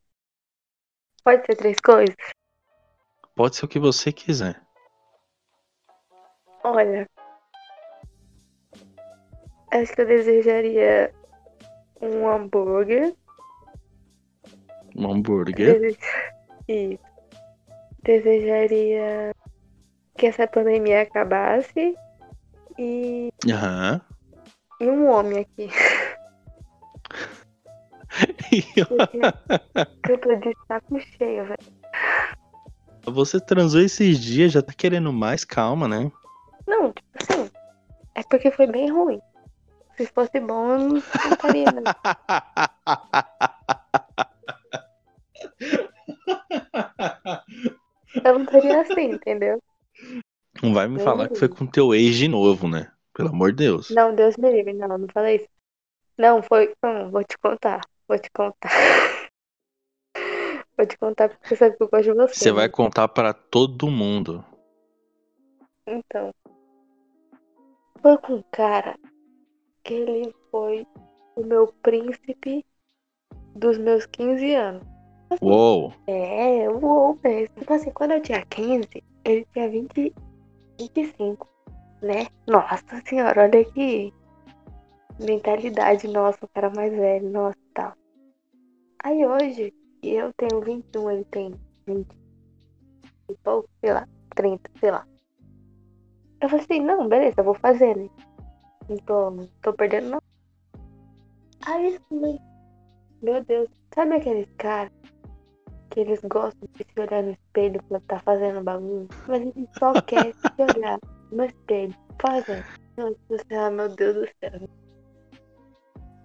pode 1.24 1.46
ser 1.46 1.56
três 1.56 1.78
coisas? 1.80 2.16
Pode 3.36 3.56
ser 3.56 3.66
o 3.66 3.68
que 3.68 3.80
você 3.80 4.12
quiser. 4.12 4.62
Olha. 6.64 7.08
Acho 9.72 9.94
que 9.94 10.02
eu 10.02 10.06
desejaria 10.08 11.14
um 12.02 12.28
hambúrguer. 12.28 13.14
Um 14.96 15.12
hambúrguer. 15.12 15.80
Dese- 15.80 15.98
Isso. 16.68 17.00
Desejaria 18.04 19.34
que 20.18 20.26
essa 20.28 20.48
pandemia 20.48 21.02
acabasse 21.04 21.96
e, 22.78 23.30
Aham. 23.50 24.02
e 24.80 24.88
um 24.90 25.10
homem 25.10 25.40
aqui. 25.40 25.70
Eu 30.10 30.18
tô 30.20 30.36
de 30.36 30.54
saco 30.68 31.00
cheio, 31.00 31.46
velho. 31.46 31.58
você 33.08 33.40
transou 33.40 33.80
esses 33.82 34.20
dias, 34.20 34.52
já 34.52 34.62
tá 34.62 34.74
querendo 34.74 35.14
mais? 35.14 35.46
Calma, 35.46 35.88
né? 35.88 36.12
Não, 36.68 36.92
tipo 36.92 37.08
assim. 37.16 37.50
É 38.16 38.24
porque 38.24 38.52
foi 38.52 38.68
bem 38.68 38.92
ruim. 38.92 39.20
Se 40.02 40.08
fosse 40.08 40.40
bom, 40.40 40.72
eu 40.72 40.80
não, 40.80 40.88
não 40.88 40.98
estaria. 40.98 41.66
Não. 41.72 41.84
Eu 48.26 48.34
não 48.40 48.44
estaria 48.44 48.82
assim, 48.82 49.12
entendeu? 49.12 49.62
Não 50.64 50.74
vai 50.74 50.88
me 50.88 51.00
falar 51.00 51.30
que 51.30 51.36
foi 51.36 51.48
com 51.48 51.68
teu 51.68 51.94
ex 51.94 52.16
de 52.16 52.28
novo, 52.28 52.68
né? 52.68 52.92
Pelo 53.14 53.30
amor 53.30 53.52
de 53.52 53.58
Deus. 53.58 53.92
Não, 53.92 54.16
Deus 54.16 54.36
me 54.38 54.52
livre, 54.52 54.74
não, 54.74 54.98
não 54.98 55.08
falei 55.14 55.36
isso. 55.36 55.48
Não, 56.18 56.42
foi. 56.42 56.74
Hum, 56.84 57.12
vou 57.12 57.24
te 57.24 57.38
contar. 57.38 57.82
Vou 58.08 58.18
te 58.18 58.32
contar. 58.32 58.72
Vou 60.76 60.88
te 60.88 60.98
contar 60.98 61.30
porque 61.30 61.48
você 61.48 61.56
sabe 61.56 61.78
que 61.78 61.84
eu 61.84 61.90
gosto 61.90 62.06
de 62.06 62.14
você. 62.14 62.34
Você 62.34 62.50
né? 62.50 62.56
vai 62.56 62.70
contar 62.70 63.08
pra 63.08 63.34
todo 63.34 63.92
mundo. 63.92 64.44
Então. 65.86 66.34
Foi 68.02 68.18
com 68.18 68.38
um 68.38 68.44
cara 68.52 68.98
ele 69.86 70.34
foi 70.50 70.86
o 71.36 71.44
meu 71.44 71.68
príncipe 71.82 72.66
dos 73.56 73.78
meus 73.78 74.06
15 74.06 74.54
anos. 74.54 74.84
Uou. 75.42 75.94
É, 76.08 76.70
uou, 76.70 77.18
mesmo. 77.24 77.56
Tipo 77.56 77.74
assim, 77.74 77.92
quando 77.92 78.12
eu 78.12 78.22
tinha 78.22 78.46
15, 78.46 78.88
ele 79.24 79.48
tinha 79.54 79.70
20, 79.70 80.14
25, 80.80 81.48
né? 82.02 82.28
Nossa 82.48 83.02
senhora, 83.08 83.44
olha 83.44 83.64
que 83.66 84.14
mentalidade 85.20 86.08
nossa, 86.08 86.44
o 86.44 86.48
cara 86.50 86.70
mais 86.70 86.92
velho, 86.92 87.30
nossa, 87.30 87.58
tal. 87.74 87.94
Aí 89.04 89.26
hoje, 89.26 89.74
eu 90.04 90.32
tenho 90.34 90.62
21, 90.62 91.12
ele 91.12 91.26
tem 91.26 91.54
20 91.86 92.08
e 93.30 93.36
pouco, 93.44 93.70
sei 93.80 93.94
lá, 93.94 94.08
30, 94.36 94.70
sei 94.80 94.92
lá. 94.92 95.06
Eu 96.42 96.50
falei 96.50 96.66
assim, 96.66 96.82
não, 96.82 97.08
beleza, 97.08 97.36
eu 97.38 97.44
vou 97.44 97.54
fazer, 97.54 97.96
né? 97.96 98.10
Não 98.90 98.98
tô, 98.98 99.48
tô 99.62 99.74
perdendo, 99.74 100.10
não. 100.12 100.22
Aí, 101.66 102.00
meu 103.22 103.44
Deus, 103.46 103.70
sabe 103.94 104.16
aqueles 104.16 104.48
caras 104.58 104.92
que 105.90 106.00
eles 106.00 106.20
gostam 106.22 106.68
de 106.74 106.84
se 106.84 107.00
olhar 107.00 107.22
no 107.24 107.32
espelho 107.32 107.84
quando 107.88 108.02
tá 108.04 108.20
fazendo 108.20 108.64
bagulho? 108.64 109.08
Mas 109.28 109.42
ele 109.42 109.70
só 109.78 109.94
quer 110.08 110.34
se 110.34 110.64
olhar 110.64 111.00
no 111.32 111.44
espelho, 111.44 111.96
fazendo. 112.20 112.66
Meu 112.98 113.16
Deus 113.30 113.42
do 113.42 113.48
céu, 113.48 113.72
meu 113.72 113.90
Deus 113.90 114.16
do 114.16 114.28
céu. 114.40 114.70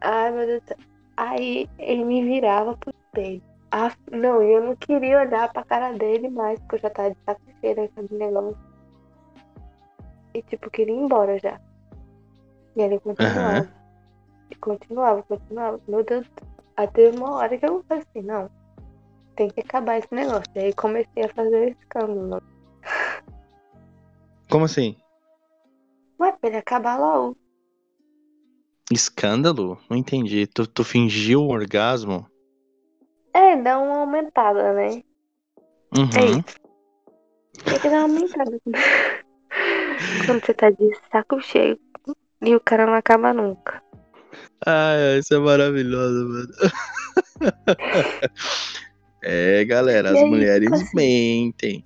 Ai, 0.00 0.32
meu 0.32 0.46
Deus 0.46 0.62
do 0.62 0.68
céu. 0.68 0.76
Aí 1.16 1.68
ele 1.78 2.04
me 2.04 2.24
virava 2.24 2.76
pro 2.76 2.94
espelho. 2.94 3.42
Ah, 3.70 3.92
não, 4.10 4.42
e 4.42 4.52
eu 4.52 4.62
não 4.62 4.76
queria 4.76 5.20
olhar 5.20 5.52
pra 5.52 5.64
cara 5.64 5.92
dele 5.92 6.28
mais, 6.30 6.58
porque 6.60 6.76
eu 6.76 6.80
já 6.80 6.90
tava 6.90 7.10
de 7.10 7.18
saco 7.26 7.40
cheio 7.60 7.76
daquele 7.76 8.08
negócio. 8.12 8.58
e, 10.34 10.42
tipo, 10.42 10.70
queria 10.70 10.94
ir 10.94 10.98
embora 10.98 11.38
já. 11.38 11.60
E 12.76 12.82
ele 12.82 13.00
continuava. 13.00 13.58
Aham. 13.58 13.70
E 14.50 14.54
continuava, 14.56 15.22
continuava. 15.22 15.80
Meu 15.88 16.04
Deus. 16.04 16.26
Até 16.76 17.08
uma 17.10 17.36
hora 17.36 17.56
que 17.56 17.64
eu 17.64 17.82
falei 17.88 18.04
assim, 18.08 18.26
não. 18.26 18.50
Tem 19.34 19.48
que 19.48 19.60
acabar 19.60 19.98
esse 19.98 20.14
negócio. 20.14 20.44
E 20.54 20.58
aí 20.58 20.72
comecei 20.74 21.24
a 21.24 21.28
fazer 21.34 21.70
escândalo. 21.70 22.42
Como 24.50 24.66
assim? 24.66 24.96
Ué, 26.20 26.32
pra 26.32 26.48
ele 26.48 26.58
acabar 26.58 26.98
logo. 26.98 27.36
Escândalo? 28.92 29.78
Não 29.90 29.96
entendi. 29.96 30.46
Tu, 30.46 30.66
tu 30.66 30.84
fingiu 30.84 31.40
um 31.42 31.48
orgasmo? 31.50 32.26
É, 33.32 33.56
dá 33.56 33.78
uma 33.78 34.00
aumentada, 34.00 34.72
né? 34.74 35.02
É 35.92 35.98
Uhum. 35.98 36.38
isso. 36.38 36.56
Tem 37.64 37.80
que 37.80 37.88
dar 37.90 38.04
uma 38.04 38.14
aumentada. 38.14 38.60
Quando 40.26 40.44
você 40.44 40.54
tá 40.54 40.70
de 40.70 40.94
saco 41.10 41.40
cheio 41.40 41.78
e 42.46 42.54
o 42.54 42.61
cara 42.61 42.87
não 42.87 42.94
acaba 42.94 43.32
nunca. 43.35 43.82
Ai, 44.64 45.18
isso 45.18 45.35
é 45.35 45.38
maravilhoso, 45.38 46.28
mano. 46.28 46.48
é, 49.22 49.64
galera, 49.64 50.11
as 50.11 50.16
E 50.16 50.18
aí, 50.18 50.30
mulheres 50.30 50.72
assim- 50.72 50.96
mentem. 50.96 51.85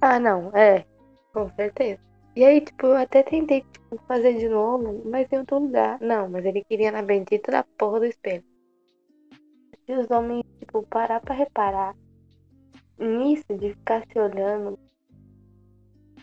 Ah, 0.00 0.18
não, 0.18 0.50
é. 0.54 0.84
Com 1.32 1.48
certeza. 1.54 2.00
E 2.34 2.44
aí, 2.44 2.60
tipo, 2.60 2.86
eu 2.86 2.96
até 2.96 3.22
tentei 3.22 3.60
tipo, 3.72 4.00
fazer 4.08 4.34
de 4.38 4.48
novo, 4.48 5.02
mas 5.08 5.30
em 5.32 5.38
outro 5.38 5.58
lugar. 5.58 5.98
Não, 6.00 6.28
mas 6.28 6.44
ele 6.44 6.64
queria 6.64 6.90
na 6.90 7.02
bendita 7.02 7.52
da 7.52 7.62
porra 7.78 8.00
do 8.00 8.06
espelho. 8.06 8.42
Se 9.86 9.92
os 9.92 10.10
homens, 10.10 10.44
tipo, 10.60 10.82
parar 10.88 11.20
pra 11.20 11.34
reparar 11.34 11.94
nisso 12.98 13.44
de 13.58 13.70
ficar 13.70 14.02
se 14.10 14.18
olhando. 14.18 14.78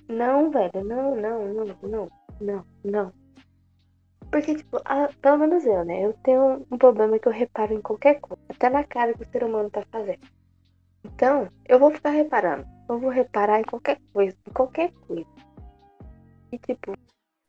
Não, 0.08 0.50
velho, 0.50 0.84
não, 0.84 1.16
não, 1.16 1.54
não, 1.54 1.66
não, 1.84 2.10
não, 2.42 2.66
não. 2.84 3.14
Porque, 4.32 4.56
tipo, 4.56 4.78
a- 4.86 5.10
pelo 5.22 5.38
menos 5.40 5.66
eu, 5.66 5.84
né? 5.86 6.06
Eu 6.06 6.14
tenho 6.24 6.66
um 6.72 6.78
problema 6.78 7.20
que 7.20 7.28
eu 7.28 7.32
reparo 7.32 7.74
em 7.74 7.82
qualquer 7.82 8.20
coisa, 8.20 8.42
até 8.50 8.70
na 8.70 8.84
cara 8.84 9.14
que 9.14 9.24
o 9.24 9.28
ser 9.32 9.44
humano 9.44 9.70
tá 9.70 9.84
fazendo. 9.92 10.20
Então, 11.06 11.50
eu 11.68 11.80
vou 11.80 11.92
ficar 11.92 12.12
reparando. 12.12 12.66
Eu 12.90 13.00
vou 13.00 13.12
reparar 13.12 13.60
em 13.60 13.64
qualquer 13.66 14.00
coisa, 14.14 14.38
em 14.48 14.54
qualquer 14.54 14.92
coisa. 15.08 15.28
E, 16.52 16.58
tipo, 16.60 16.94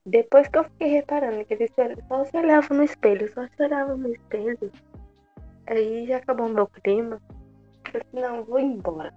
depois 0.07 0.49
que 0.49 0.59
eu 0.59 0.64
fiquei 0.64 0.88
reparando 0.88 1.45
que 1.47 1.55
ele 1.55 1.69
só 2.09 2.25
se 2.27 2.37
olhava 2.37 2.75
no 2.75 2.85
espelho, 2.85 3.33
só 3.35 3.47
se 3.49 3.62
olhava 3.62 3.97
no 3.97 4.09
espelho, 4.12 4.73
aí 5.66 6.07
já 6.07 6.19
acabou 6.19 6.47
o 6.47 6.55
meu 6.55 6.66
clima. 6.69 7.21
Eu 7.95 8.03
falei, 8.11 8.29
não, 8.29 8.45
vou 8.45 8.59
embora. 8.61 9.12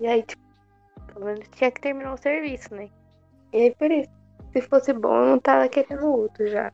E 0.00 0.06
aí, 0.06 0.22
tipo, 0.24 0.42
pelo 1.08 1.26
menos 1.26 1.48
tinha 1.50 1.72
que 1.72 1.80
terminar 1.80 2.14
o 2.14 2.18
serviço, 2.18 2.74
né? 2.74 2.90
E 3.52 3.58
aí, 3.58 3.74
por 3.76 3.90
isso, 3.90 4.10
se 4.52 4.62
fosse 4.62 4.92
bom, 4.92 5.16
eu 5.16 5.26
não 5.26 5.40
tava 5.40 5.68
querendo 5.68 6.06
outro 6.06 6.46
já. 6.48 6.72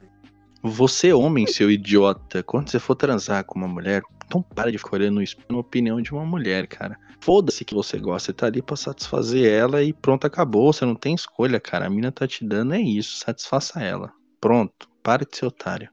Você, 0.63 1.13
homem, 1.13 1.47
seu 1.47 1.71
idiota, 1.71 2.43
quando 2.43 2.69
você 2.69 2.79
for 2.79 2.95
transar 2.95 3.45
com 3.45 3.59
uma 3.59 3.67
mulher, 3.67 4.03
não 4.33 4.43
para 4.43 4.71
de 4.71 4.77
ficar 4.77 4.97
olhando 4.97 5.21
no 5.21 5.25
na 5.49 5.59
opinião 5.59 6.03
de 6.03 6.13
uma 6.13 6.25
mulher, 6.25 6.67
cara. 6.67 6.99
Foda-se 7.21 7.65
que 7.65 7.75
você 7.75 7.99
gosta, 7.99 8.27
você 8.27 8.33
tá 8.33 8.47
ali 8.47 8.61
pra 8.61 8.77
satisfazer 8.77 9.51
ela 9.51 9.83
e 9.83 9.93
pronto, 9.93 10.27
acabou. 10.27 10.73
Você 10.73 10.85
não 10.85 10.95
tem 10.95 11.15
escolha, 11.15 11.59
cara. 11.59 11.87
A 11.87 11.91
mina 11.91 12.13
tá 12.13 12.27
te 12.27 12.45
dando, 12.45 12.75
é 12.75 12.81
isso, 12.81 13.17
satisfaça 13.17 13.81
ela. 13.81 14.13
Pronto, 14.41 14.89
para 15.03 15.25
de 15.25 15.37
ser 15.37 15.47
otário. 15.47 15.89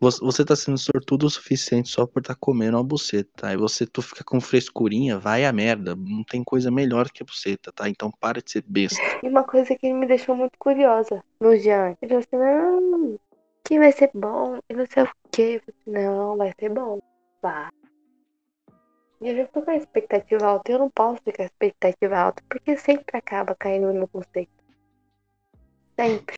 Você, 0.00 0.18
você 0.20 0.44
tá 0.44 0.56
sendo 0.56 0.78
sortudo 0.78 1.26
o 1.26 1.30
suficiente 1.30 1.88
só 1.88 2.06
por 2.06 2.22
tá 2.22 2.34
comendo 2.34 2.76
uma 2.76 2.82
buceta. 2.82 3.48
Aí 3.48 3.56
você 3.56 3.86
tu 3.86 4.02
fica 4.02 4.24
com 4.24 4.40
frescurinha, 4.40 5.18
vai 5.18 5.44
a 5.44 5.52
merda. 5.52 5.94
Não 5.94 6.24
tem 6.24 6.42
coisa 6.42 6.70
melhor 6.70 7.08
que 7.10 7.22
a 7.22 7.26
buceta, 7.26 7.70
tá? 7.72 7.88
Então 7.88 8.10
para 8.20 8.40
de 8.42 8.50
ser 8.50 8.64
besta. 8.66 9.00
E 9.22 9.28
uma 9.28 9.44
coisa 9.44 9.76
que 9.76 9.92
me 9.92 10.06
deixou 10.06 10.34
muito 10.34 10.58
curiosa 10.58 11.22
no 11.40 11.56
Jean. 11.56 11.96
Ele 12.02 12.08
falou 12.08 12.18
assim, 12.18 12.36
não, 12.36 13.18
que 13.64 13.78
vai 13.78 13.92
ser 13.92 14.10
bom, 14.14 14.58
e 14.68 14.74
não 14.74 14.86
sei 14.86 15.02
o 15.04 15.06
assim, 15.06 15.60
não, 15.86 16.36
vai 16.36 16.52
ser 16.58 16.68
bom. 16.68 16.98
Vai. 17.40 17.70
E 19.20 19.28
eu 19.28 19.36
já 19.36 19.46
fui 19.46 19.62
com 19.62 19.70
a 19.70 19.76
expectativa 19.76 20.44
alta. 20.44 20.72
Eu 20.72 20.80
não 20.80 20.90
posso 20.90 21.22
ficar 21.22 21.36
com 21.36 21.42
a 21.42 21.46
expectativa 21.46 22.18
alta, 22.18 22.42
porque 22.48 22.76
sempre 22.76 23.16
acaba 23.16 23.54
caindo 23.54 23.86
no 23.86 23.94
meu 23.94 24.08
conceito. 24.08 24.50
Sempre. 25.94 26.36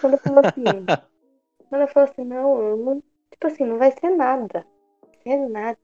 Quando 0.00 0.12
eu 0.14 0.18
falo 0.18 0.40
assim, 0.46 0.64
quando 1.68 1.80
eu 1.82 1.88
falo 1.88 2.08
assim, 2.08 2.24
não, 2.24 2.62
eu 2.62 2.76
não, 2.76 3.02
tipo 3.30 3.46
assim, 3.48 3.64
não 3.64 3.78
vai 3.78 3.90
ser 3.90 4.10
nada. 4.10 4.64
Não 5.02 5.08
vai 5.10 5.22
ser 5.22 5.48
nada. 5.48 5.78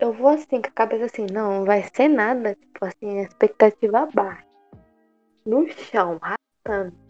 Eu 0.00 0.12
vou 0.12 0.30
assim, 0.30 0.60
com 0.60 0.68
a 0.68 0.72
cabeça 0.72 1.04
assim, 1.04 1.26
não, 1.32 1.60
não 1.60 1.64
vai 1.64 1.84
ser 1.94 2.08
nada. 2.08 2.56
Tipo 2.56 2.84
assim, 2.86 3.20
a 3.20 3.22
expectativa 3.22 4.08
baixa. 4.12 4.46
No 5.46 5.68
chão, 5.68 6.18
arrastando. 6.20 7.09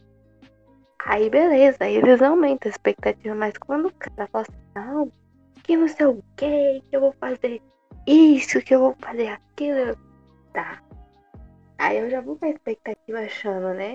Aí 1.07 1.31
beleza, 1.31 1.79
aí 1.81 1.97
eles 1.97 2.21
aumentam 2.21 2.69
a 2.69 2.73
expectativa, 2.73 3.35
mas 3.35 3.57
quando 3.59 3.87
o 3.87 3.93
cara 3.93 4.29
fala 4.29 4.45
assim, 4.49 4.61
não, 4.75 5.13
que 5.63 5.77
não 5.77 5.89
sei 5.89 6.07
o 6.07 6.23
que, 6.37 6.83
que 6.89 6.97
eu 6.97 7.01
vou 7.01 7.13
fazer 7.19 7.61
isso, 8.07 8.61
que 8.63 8.75
eu 8.75 8.81
vou 8.81 8.97
fazer 9.01 9.29
aquilo, 9.29 9.97
tá. 10.53 10.83
Aí 11.79 11.99
eu 11.99 12.11
já 12.11 12.21
vou 12.21 12.37
com 12.37 12.45
a 12.45 12.51
expectativa 12.51 13.21
achando, 13.21 13.75
né? 13.75 13.95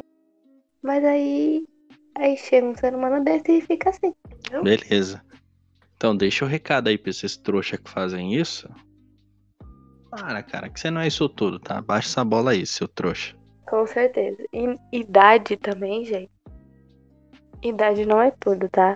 Mas 0.82 1.04
aí, 1.04 1.66
aí 2.16 2.36
chega 2.38 2.68
um 2.68 2.76
ser 2.76 2.96
humano 2.96 3.24
desse 3.24 3.52
e 3.52 3.62
fica 3.62 3.92
assim. 3.92 4.14
Beleza. 4.64 5.24
Então 5.96 6.16
deixa 6.16 6.44
o 6.44 6.48
recado 6.48 6.88
aí 6.88 6.98
pra 6.98 7.12
esses 7.12 7.38
trouxa 7.38 7.78
que 7.78 7.90
fazem 7.90 8.34
isso. 8.36 8.68
Para, 10.10 10.42
cara, 10.44 10.70
que 10.70 10.80
você 10.80 10.90
não 10.90 11.02
é 11.02 11.08
isso 11.08 11.28
tudo, 11.30 11.60
tá? 11.60 11.82
Baixa 11.82 12.10
essa 12.10 12.24
bola 12.26 12.52
aí, 12.52 12.66
seu 12.66 12.88
trouxa. 12.88 13.36
Com 13.68 13.86
certeza. 13.86 14.44
E 14.54 14.76
idade 14.92 15.58
também, 15.58 16.06
gente. 16.06 16.35
Idade 17.66 18.06
não 18.06 18.22
é 18.22 18.30
tudo, 18.30 18.70
tá? 18.70 18.96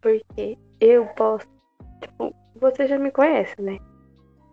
Porque 0.00 0.56
eu 0.80 1.06
posso. 1.16 1.44
Tipo, 2.00 2.32
você 2.54 2.86
já 2.86 2.96
me 2.98 3.10
conhece, 3.10 3.60
né? 3.60 3.80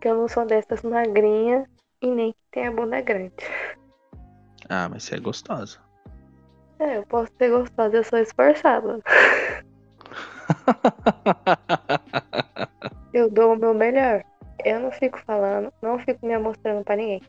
Que 0.01 0.07
eu 0.07 0.17
não 0.17 0.27
sou 0.27 0.43
dessas 0.43 0.81
magrinhas 0.81 1.67
e 2.01 2.07
nem 2.07 2.31
que 2.31 2.39
tem 2.51 2.65
a 2.65 2.71
bunda 2.71 2.99
grande. 3.01 3.31
Ah, 4.67 4.89
mas 4.89 5.03
você 5.03 5.15
é 5.15 5.19
gostosa. 5.19 5.77
É, 6.79 6.97
eu 6.97 7.05
posso 7.05 7.31
ser 7.37 7.51
gostosa, 7.51 7.95
eu 7.95 8.03
sou 8.03 8.17
esforçada. 8.17 8.99
Eu 13.13 13.29
dou 13.29 13.53
o 13.53 13.55
meu 13.55 13.75
melhor. 13.75 14.23
Eu 14.65 14.79
não 14.79 14.91
fico 14.91 15.19
falando, 15.19 15.71
não 15.83 15.99
fico 15.99 16.25
me 16.25 16.35
mostrando 16.39 16.83
pra 16.83 16.95
ninguém. 16.95 17.21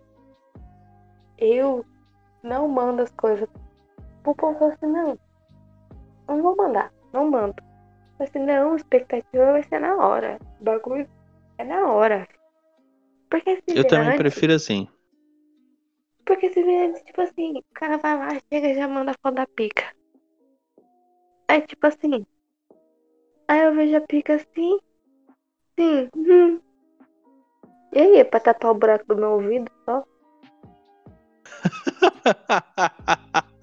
Eu 1.37 1.85
não 2.43 2.67
mando 2.67 3.03
as 3.03 3.11
coisas 3.11 3.47
pro 4.23 4.35
povo 4.35 4.65
assim, 4.65 4.87
não. 4.87 5.19
Não 6.29 6.43
vou 6.43 6.57
mandar, 6.57 6.93
não 7.13 7.31
mando. 7.31 7.55
Mas 8.19 8.29
assim, 8.31 8.39
não, 8.41 8.73
a 8.73 8.77
expectativa 8.77 9.53
vai 9.53 9.63
ser 9.65 9.81
na 9.81 9.97
hora. 9.97 10.39
O 10.61 10.65
bagulho 10.65 11.09
é 11.59 11.65
na 11.65 11.91
hora. 11.91 12.27
Porque 13.31 13.57
se 13.57 13.77
Eu 13.77 13.87
também 13.87 14.09
antes- 14.09 14.19
prefiro 14.19 14.55
assim. 14.55 14.89
Porque 16.25 16.51
se 16.51 16.63
vier 16.63 16.89
antes, 16.91 17.03
tipo 17.03 17.21
assim, 17.21 17.59
o 17.59 17.65
cara 17.75 17.99
vai 17.99 18.17
lá, 18.17 18.29
chega 18.53 18.69
e 18.69 18.75
já 18.75 18.89
manda 18.89 19.11
a 19.11 19.15
foto 19.23 19.35
da 19.35 19.47
pica. 19.47 19.85
Aí 21.49 21.61
tipo 21.63 21.87
assim. 21.87 22.25
Aí 23.49 23.61
eu 23.65 23.75
vejo 23.75 23.97
a 23.97 24.01
pica 24.01 24.35
assim. 24.37 24.79
Sim. 25.79 26.09
Hum. 26.17 26.61
E 27.93 27.99
aí, 28.01 28.17
é 28.17 28.25
pra 28.25 28.41
tapar 28.41 28.71
o 28.71 28.75
buraco 28.75 29.05
do 29.07 29.17
meu 29.17 29.33
ouvido 29.33 29.71
só? 29.85 30.05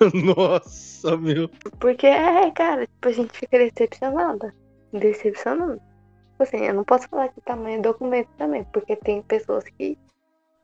Nossa, 0.36 1.16
meu. 1.16 1.48
Porque 1.80 2.06
é, 2.06 2.50
cara, 2.52 2.86
tipo, 2.86 3.08
a 3.08 3.12
gente 3.12 3.38
fica 3.38 3.58
decepcionada. 3.58 4.54
Decepcionada. 4.92 5.76
Tipo 5.76 6.42
assim, 6.42 6.58
eu 6.58 6.74
não 6.74 6.84
posso 6.84 7.08
falar 7.08 7.28
que 7.28 7.40
tamanho 7.40 7.78
é 7.78 7.82
documento 7.82 8.28
também, 8.38 8.64
porque 8.72 8.94
tem 8.96 9.22
pessoas 9.22 9.64
que 9.64 9.98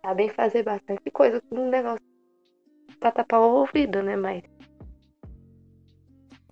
sabem 0.05 0.29
fazer 0.29 0.62
bastante 0.62 1.11
coisa 1.11 1.40
com 1.49 1.57
um 1.57 1.70
negócio 1.70 2.03
pra 3.01 3.11
tapar 3.11 3.40
o 3.40 3.61
ouvido, 3.61 4.03
né? 4.03 4.16
Mas 4.16 4.42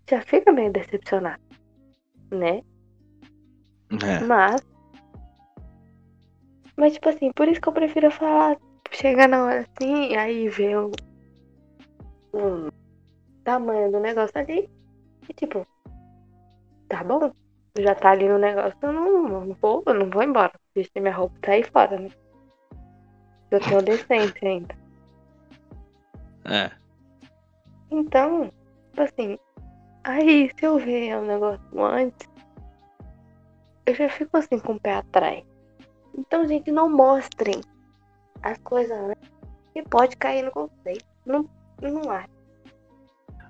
já 0.09 0.21
fica 0.23 0.53
meio 0.53 0.73
decepcionado, 0.73 1.40
né? 2.31 2.62
É. 4.03 4.21
Mas. 4.25 4.61
Mas, 6.77 6.95
tipo 6.95 7.09
assim, 7.11 7.31
por 7.33 7.47
isso 7.49 7.61
que 7.61 7.68
eu 7.68 7.73
prefiro 7.73 8.11
falar, 8.11 8.57
chegar 8.90 9.29
na 9.29 9.45
hora 9.45 9.61
assim, 9.61 10.16
aí 10.16 10.49
ver 10.49 10.79
o, 10.79 10.90
o 12.33 12.71
tamanho 13.45 13.90
do 13.90 14.01
negócio 14.01 14.38
ali. 14.38 14.71
E 15.29 15.33
tipo, 15.33 15.66
tá 16.88 17.05
bom. 17.05 17.33
Já 17.79 17.95
tá 17.95 18.11
ali 18.11 18.29
no 18.29 18.38
negócio, 18.38 18.77
eu 18.83 18.92
não, 18.92 19.23
não 19.29 19.55
vou, 19.55 19.83
eu 19.87 19.95
não 19.95 20.11
vou 20.11 20.23
embora. 20.23 20.53
Vestir 20.75 21.01
minha 21.01 21.14
roupa 21.14 21.35
e 21.42 21.47
sair 21.47 21.71
fora, 21.71 21.99
né? 21.99 22.11
Eu 23.51 23.61
tenho 23.61 23.83
decência 23.83 24.49
ainda. 24.49 24.75
É. 26.45 26.71
Então, 27.90 28.51
tipo 28.90 29.03
assim, 29.03 29.38
aí 30.05 30.51
se 30.59 30.66
eu 30.66 30.79
ver 30.79 31.16
o 31.16 31.25
negócio 31.25 31.85
antes, 31.85 32.29
eu 33.87 33.95
já 33.95 34.09
fico 34.09 34.37
assim 34.37 34.59
com 34.59 34.73
o 34.75 34.81
pé 34.81 34.95
atrás. 34.95 35.45
Então, 36.16 36.47
gente, 36.47 36.71
não 36.71 36.90
mostrem 36.90 37.61
as 38.42 38.59
coisas 38.59 38.97
antes. 38.97 39.31
E 39.75 39.83
pode 39.83 40.16
cair 40.16 40.42
no 40.42 40.51
conceito. 40.51 41.05
Não, 41.25 41.49
não 41.90 42.11
acho. 42.11 42.29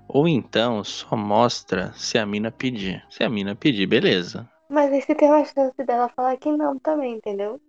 Ou 0.07 0.27
então 0.27 0.83
só 0.83 1.15
mostra 1.15 1.91
se 1.93 2.17
a 2.17 2.25
mina 2.25 2.51
pedir. 2.51 3.03
Se 3.09 3.23
a 3.23 3.29
mina 3.29 3.55
pedir, 3.55 3.87
beleza. 3.87 4.49
Mas 4.69 4.91
aí 4.91 5.01
você 5.01 5.15
tem 5.15 5.29
uma 5.29 5.43
chance 5.45 5.75
dela 5.85 6.09
falar 6.09 6.37
que 6.37 6.51
não 6.51 6.77
também, 6.79 7.15
entendeu? 7.15 7.59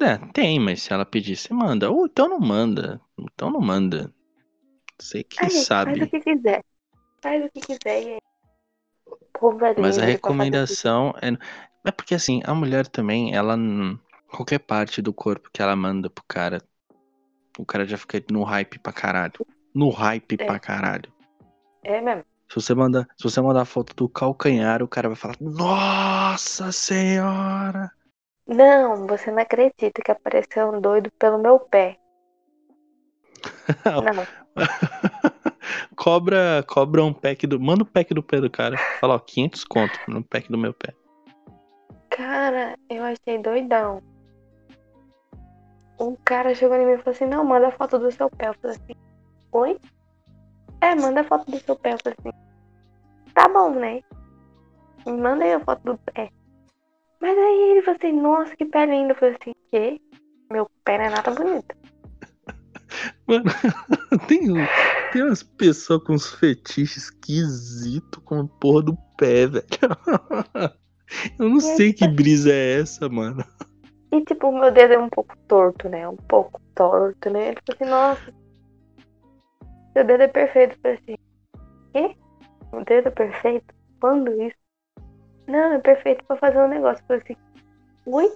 É, 0.00 0.16
tem, 0.32 0.58
mas 0.58 0.82
se 0.82 0.92
ela 0.92 1.04
pedir, 1.04 1.36
você 1.36 1.52
manda. 1.52 1.90
Ou 1.90 2.06
então 2.06 2.28
não 2.28 2.40
manda. 2.40 3.00
Então 3.18 3.50
não 3.50 3.60
manda. 3.60 4.12
Você 4.98 5.22
que 5.22 5.36
Ai, 5.40 5.50
gente, 5.50 5.54
Faz 5.54 5.64
o 5.64 5.66
sabe. 5.66 6.06
que 6.06 6.20
quiser. 6.20 6.64
Faz 7.22 7.44
o 7.44 7.50
que 7.50 7.60
quiser 7.60 8.02
e 8.02 8.08
aí. 8.14 8.18
Mas 9.78 9.98
a 9.98 10.04
recomendação 10.04 11.14
é. 11.20 11.30
É 11.84 11.90
porque 11.90 12.14
assim, 12.14 12.40
a 12.44 12.54
mulher 12.54 12.86
também, 12.86 13.34
ela. 13.34 13.56
Qualquer 14.28 14.60
parte 14.60 15.02
do 15.02 15.12
corpo 15.12 15.50
que 15.52 15.60
ela 15.60 15.76
manda 15.76 16.08
pro 16.08 16.24
cara, 16.26 16.62
o 17.58 17.66
cara 17.66 17.84
já 17.84 17.98
fica 17.98 18.22
no 18.30 18.44
hype 18.44 18.78
pra 18.78 18.92
caralho. 18.92 19.34
No 19.74 19.90
hype 19.90 20.36
É. 20.38 20.44
pra 20.44 20.58
caralho. 20.58 21.12
É 21.82 22.00
mesmo. 22.00 22.24
Se 22.48 22.56
você 22.56 22.74
manda, 22.74 23.08
se 23.16 23.24
você 23.24 23.40
mandar 23.40 23.64
foto 23.64 23.94
do 23.96 24.08
calcanhar, 24.08 24.82
o 24.82 24.88
cara 24.88 25.08
vai 25.08 25.16
falar: 25.16 25.36
Nossa 25.40 26.70
senhora! 26.70 27.90
Não, 28.46 29.06
você 29.06 29.30
não 29.30 29.40
acredita 29.40 30.02
que 30.04 30.10
apareceu 30.10 30.70
um 30.70 30.80
doido 30.80 31.10
pelo 31.18 31.38
meu 31.38 31.58
pé. 31.58 31.98
Não. 33.84 34.26
cobra, 35.96 36.64
cobra 36.68 37.02
um 37.02 37.12
pack 37.12 37.46
do. 37.46 37.58
Manda 37.58 37.82
o 37.82 37.86
pack 37.86 38.12
do 38.12 38.22
pé 38.22 38.40
do 38.40 38.50
cara. 38.50 38.76
Fala, 39.00 39.14
ó, 39.14 39.18
500 39.18 39.64
conto 39.64 39.98
no 40.08 40.22
pack 40.22 40.50
do 40.50 40.58
meu 40.58 40.74
pé. 40.74 40.92
Cara, 42.10 42.76
eu 42.90 43.02
achei 43.02 43.38
doidão. 43.38 44.02
Um 45.98 46.16
cara 46.24 46.54
chegou 46.54 46.76
em 46.76 46.84
mim 46.84 46.92
e 46.92 46.98
falou 46.98 47.14
assim, 47.14 47.26
não, 47.26 47.44
manda 47.44 47.70
foto 47.70 47.98
do 47.98 48.10
seu 48.10 48.28
pé. 48.28 48.48
Eu 48.48 48.54
falei 48.54 48.76
assim, 48.76 48.94
oi? 49.52 49.78
É, 50.80 50.94
manda 50.94 51.24
foto 51.24 51.50
do 51.50 51.58
seu 51.60 51.76
pé. 51.76 51.92
Eu 51.92 51.98
falei 52.02 52.16
assim, 52.18 53.32
tá 53.34 53.48
bom, 53.48 53.70
né? 53.74 54.00
Me 55.06 55.12
manda 55.12 55.44
aí 55.44 55.52
a 55.52 55.60
foto 55.60 55.82
do 55.84 55.98
pé. 56.12 56.30
Mas 57.20 57.38
aí 57.38 57.70
ele 57.70 57.82
falou 57.82 57.98
assim, 57.98 58.20
nossa, 58.20 58.56
que 58.56 58.64
pé 58.64 58.86
lindo. 58.86 59.12
Eu 59.12 59.16
falei 59.16 59.36
assim, 59.40 59.54
que? 59.70 60.00
Meu 60.50 60.68
pé 60.84 60.98
não 60.98 61.04
é 61.04 61.10
nada 61.10 61.30
bonito. 61.30 61.76
Mano, 63.26 63.44
tem, 64.28 64.40
tem 65.12 65.22
umas 65.22 65.42
pessoas 65.42 66.02
com 66.02 66.14
uns 66.14 66.34
fetiches 66.34 67.04
esquisitos 67.04 68.22
com 68.24 68.40
a 68.40 68.48
porra 68.58 68.82
do 68.82 68.96
pé, 69.16 69.46
velho. 69.46 69.66
Eu 71.38 71.48
não 71.48 71.60
E 71.60 71.70
aí, 71.70 71.76
sei 71.76 71.92
que 71.92 72.06
tipo 72.06 72.14
brisa 72.16 72.52
é 72.52 72.80
essa, 72.80 73.08
mano. 73.08 73.44
E 74.12 74.20
tipo, 74.22 74.48
o 74.48 74.58
meu 74.58 74.70
dedo 74.70 74.94
é 74.94 74.98
um 74.98 75.08
pouco 75.08 75.36
torto, 75.46 75.88
né? 75.88 76.08
Um 76.08 76.16
pouco 76.16 76.60
torto, 76.74 77.30
né? 77.30 77.48
Ele 77.48 77.58
falou 77.66 77.76
assim, 77.76 77.90
nossa, 77.90 78.41
seu 79.92 80.04
dedo 80.04 80.22
é 80.22 80.28
perfeito. 80.28 80.78
Falei 80.80 80.98
assim, 80.98 81.16
quê? 81.92 82.16
O 82.72 82.84
dedo 82.84 83.08
é 83.08 83.10
perfeito? 83.10 83.74
Quando 84.00 84.30
isso? 84.42 84.56
Não, 85.46 85.72
é 85.74 85.78
perfeito 85.78 86.24
pra 86.24 86.36
fazer 86.36 86.58
um 86.58 86.68
negócio. 86.68 87.02
Eu 87.02 87.06
falei 87.06 87.22
assim, 87.22 87.36
ui? 88.06 88.32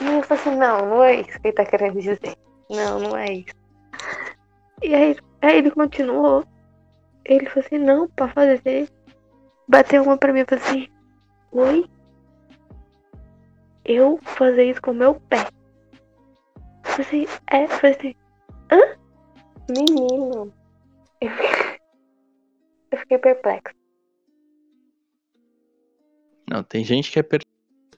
E 0.00 0.04
eu 0.04 0.22
falei 0.22 0.42
assim, 0.42 0.56
não, 0.56 0.86
não 0.86 1.04
é 1.04 1.20
isso 1.20 1.40
que 1.40 1.48
ele 1.48 1.56
tá 1.56 1.64
querendo 1.64 2.00
dizer. 2.00 2.36
Não, 2.70 2.98
não 2.98 3.16
é 3.16 3.32
isso. 3.32 3.54
E 4.82 4.94
aí, 4.94 5.16
aí 5.42 5.58
ele 5.58 5.70
continuou. 5.70 6.44
Ele 7.24 7.46
falou 7.46 7.64
assim, 7.66 7.78
não, 7.78 8.08
pra 8.08 8.28
fazer. 8.28 8.88
Bateu 9.68 10.02
uma 10.02 10.18
pra 10.18 10.32
mim 10.32 10.40
e 10.40 10.44
falou 10.44 10.64
assim, 10.64 10.88
oi? 11.52 11.88
eu 13.84 14.18
fazer 14.22 14.64
isso 14.64 14.80
com 14.80 14.92
meu 14.92 15.14
pé. 15.14 15.46
Eu 16.56 16.90
falei 16.90 17.06
assim, 17.06 17.26
é, 17.48 17.68
falei 17.68 17.96
assim, 17.96 18.14
hã? 18.72 19.03
Menino. 19.68 20.52
Eu 21.20 21.30
fiquei, 21.30 21.78
eu 22.92 22.98
fiquei 22.98 23.18
perplexo. 23.18 23.74
Não, 26.50 26.62
tem 26.62 26.84
gente 26.84 27.10
que 27.10 27.18
é. 27.18 27.22
Per... 27.22 27.40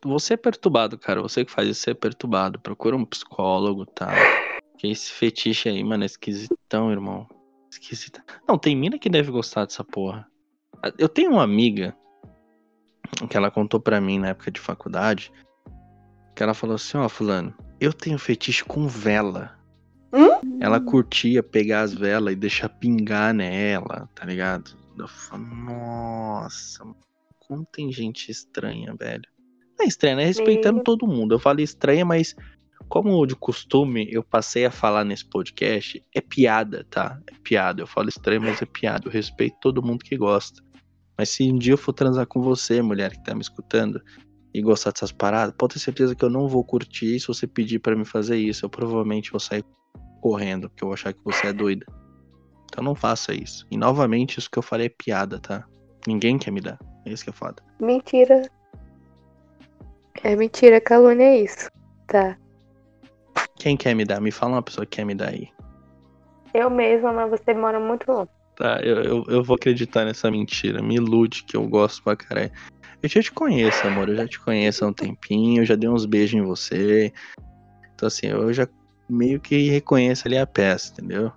Você 0.04 0.34
é 0.34 0.36
perturbado, 0.36 0.98
cara. 0.98 1.20
Você 1.20 1.44
que 1.44 1.50
faz 1.50 1.68
isso, 1.68 1.90
é 1.90 1.94
perturbado. 1.94 2.60
Procura 2.60 2.96
um 2.96 3.04
psicólogo, 3.04 3.86
tá? 3.86 4.08
Que 4.78 4.88
esse 4.88 5.10
fetiche 5.10 5.70
aí, 5.70 5.82
mano, 5.82 6.02
é 6.02 6.06
esquisitão, 6.06 6.92
irmão. 6.92 7.26
Esquisita. 7.70 8.22
Não, 8.46 8.58
tem 8.58 8.76
mina 8.76 8.98
que 8.98 9.08
deve 9.08 9.30
gostar 9.30 9.64
dessa 9.64 9.82
porra. 9.82 10.30
Eu 10.98 11.08
tenho 11.08 11.30
uma 11.30 11.42
amiga 11.42 11.96
que 13.30 13.38
ela 13.38 13.50
contou 13.50 13.80
pra 13.80 14.02
mim 14.02 14.18
na 14.18 14.28
época 14.28 14.50
de 14.50 14.60
faculdade. 14.60 15.32
Que 16.34 16.42
ela 16.42 16.52
falou 16.52 16.76
assim: 16.76 16.98
Ó, 16.98 17.08
Fulano, 17.08 17.54
eu 17.80 17.90
tenho 17.90 18.18
fetiche 18.18 18.64
com 18.64 18.86
vela. 18.86 19.55
Ela 20.60 20.80
curtia 20.80 21.42
pegar 21.42 21.82
as 21.82 21.94
velas 21.94 22.32
e 22.32 22.36
deixar 22.36 22.68
pingar 22.68 23.34
nela, 23.34 24.08
tá 24.14 24.24
ligado? 24.24 24.76
Eu 24.98 25.08
falo, 25.08 25.44
nossa, 25.44 26.84
como 27.40 27.66
tem 27.66 27.92
gente 27.92 28.30
estranha, 28.30 28.94
velho. 28.98 29.24
Não 29.78 29.84
é 29.84 29.88
estranha, 29.88 30.16
né? 30.16 30.24
Respeitando 30.24 30.76
Meu. 30.76 30.84
todo 30.84 31.06
mundo. 31.06 31.34
Eu 31.34 31.38
falei 31.38 31.64
estranha, 31.64 32.04
mas 32.04 32.34
como 32.88 33.26
de 33.26 33.36
costume 33.36 34.08
eu 34.10 34.22
passei 34.22 34.64
a 34.64 34.70
falar 34.70 35.04
nesse 35.04 35.24
podcast, 35.24 36.02
é 36.14 36.20
piada, 36.20 36.86
tá? 36.88 37.20
É 37.26 37.34
piada. 37.42 37.82
Eu 37.82 37.86
falo 37.86 38.08
estranho, 38.08 38.40
mas 38.40 38.62
é 38.62 38.66
piada. 38.66 39.06
Eu 39.06 39.12
respeito 39.12 39.56
todo 39.60 39.82
mundo 39.82 40.04
que 40.04 40.16
gosta. 40.16 40.62
Mas 41.18 41.30
se 41.30 41.50
um 41.50 41.58
dia 41.58 41.74
eu 41.74 41.78
for 41.78 41.92
transar 41.92 42.26
com 42.26 42.40
você, 42.42 42.80
mulher 42.82 43.12
que 43.12 43.24
tá 43.24 43.34
me 43.34 43.40
escutando, 43.40 44.00
e 44.56 44.62
gostar 44.62 44.90
dessas 44.90 45.12
paradas, 45.12 45.54
pode 45.58 45.74
ter 45.74 45.80
certeza 45.80 46.14
que 46.14 46.24
eu 46.24 46.30
não 46.30 46.48
vou 46.48 46.64
curtir 46.64 47.20
se 47.20 47.26
você 47.26 47.46
pedir 47.46 47.78
pra 47.78 47.94
me 47.94 48.06
fazer 48.06 48.38
isso. 48.38 48.64
Eu 48.64 48.70
provavelmente 48.70 49.30
vou 49.30 49.38
sair 49.38 49.62
correndo, 50.22 50.70
porque 50.70 50.82
eu 50.82 50.88
vou 50.88 50.94
achar 50.94 51.12
que 51.12 51.20
você 51.22 51.48
é 51.48 51.52
doida. 51.52 51.84
Então 52.64 52.82
não 52.82 52.94
faça 52.94 53.34
isso. 53.34 53.66
E 53.70 53.76
novamente, 53.76 54.38
isso 54.38 54.50
que 54.50 54.58
eu 54.58 54.62
falei 54.62 54.86
é 54.86 54.88
piada, 54.88 55.38
tá? 55.38 55.66
Ninguém 56.06 56.38
quer 56.38 56.50
me 56.50 56.62
dar. 56.62 56.78
É 57.04 57.10
isso 57.10 57.22
que 57.22 57.28
é 57.28 57.32
foda. 57.34 57.62
Mentira. 57.78 58.48
É 60.24 60.34
mentira, 60.34 60.80
calúnia 60.80 61.24
é 61.24 61.42
isso. 61.42 61.70
Tá. 62.06 62.38
Quem 63.56 63.76
quer 63.76 63.94
me 63.94 64.06
dar? 64.06 64.22
Me 64.22 64.30
fala 64.30 64.52
uma 64.52 64.62
pessoa 64.62 64.86
que 64.86 64.96
quer 64.96 65.04
me 65.04 65.14
dar 65.14 65.28
aí. 65.28 65.50
Eu 66.54 66.70
mesma, 66.70 67.12
mas 67.12 67.30
você 67.30 67.52
mora 67.52 67.78
muito 67.78 68.10
longe. 68.10 68.30
Tá, 68.56 68.80
eu, 68.82 69.02
eu, 69.02 69.24
eu 69.28 69.44
vou 69.44 69.56
acreditar 69.56 70.06
nessa 70.06 70.30
mentira. 70.30 70.80
Me 70.80 70.94
ilude 70.94 71.44
que 71.44 71.58
eu 71.58 71.68
gosto 71.68 72.02
pra 72.02 72.16
caralho. 72.16 72.50
Eu 73.02 73.08
já 73.08 73.22
te 73.22 73.32
conheço, 73.32 73.86
amor. 73.86 74.08
Eu 74.08 74.16
já 74.16 74.26
te 74.26 74.40
conheço 74.40 74.84
há 74.84 74.88
um 74.88 74.92
tempinho. 74.92 75.62
Eu 75.62 75.66
já 75.66 75.74
dei 75.74 75.88
uns 75.88 76.06
beijos 76.06 76.34
em 76.34 76.42
você. 76.42 77.12
Então, 77.94 78.06
assim, 78.06 78.26
eu 78.28 78.52
já 78.52 78.66
meio 79.08 79.40
que 79.40 79.68
reconheço 79.68 80.26
ali 80.26 80.36
a 80.36 80.46
peça, 80.46 80.92
entendeu? 80.92 81.32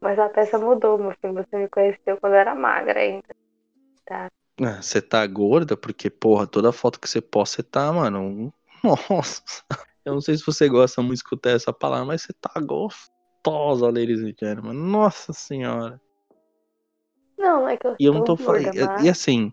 Mas 0.00 0.18
a 0.18 0.28
peça 0.28 0.58
mudou, 0.58 0.98
meu 0.98 1.12
filho. 1.20 1.34
Você 1.34 1.56
me 1.56 1.68
conheceu 1.68 2.16
quando 2.18 2.34
eu 2.34 2.38
era 2.38 2.54
magra 2.54 3.00
ainda. 3.00 3.28
Ah, 4.10 4.82
Você 4.82 5.00
tá 5.00 5.26
gorda 5.26 5.76
porque, 5.76 6.10
porra, 6.10 6.46
toda 6.46 6.72
foto 6.72 7.00
que 7.00 7.08
você 7.08 7.20
posta, 7.20 7.56
você 7.56 7.62
tá, 7.62 7.92
mano. 7.92 8.52
Nossa. 9.10 9.42
Eu 10.04 10.14
não 10.14 10.20
sei 10.20 10.36
se 10.36 10.44
você 10.44 10.68
gosta 10.68 11.00
muito 11.02 11.14
de 11.14 11.18
escutar 11.18 11.50
essa 11.50 11.72
palavra, 11.72 12.06
mas 12.06 12.22
você 12.22 12.32
tá 12.32 12.52
gostosa, 12.60 13.90
ladies 13.90 14.20
and 14.20 14.34
gentlemen. 14.38 14.74
Nossa 14.74 15.32
senhora. 15.32 16.00
Não, 17.40 17.66
é 17.66 17.76
que 17.76 17.86
eu 17.86 17.96
E 17.98 18.04
eu 18.04 18.12
não 18.12 18.22
tô 18.22 18.34
estou 18.34 18.46
falando. 18.46 18.64
gorda, 18.64 18.86
mas... 18.86 19.04
E 19.04 19.08
assim, 19.08 19.52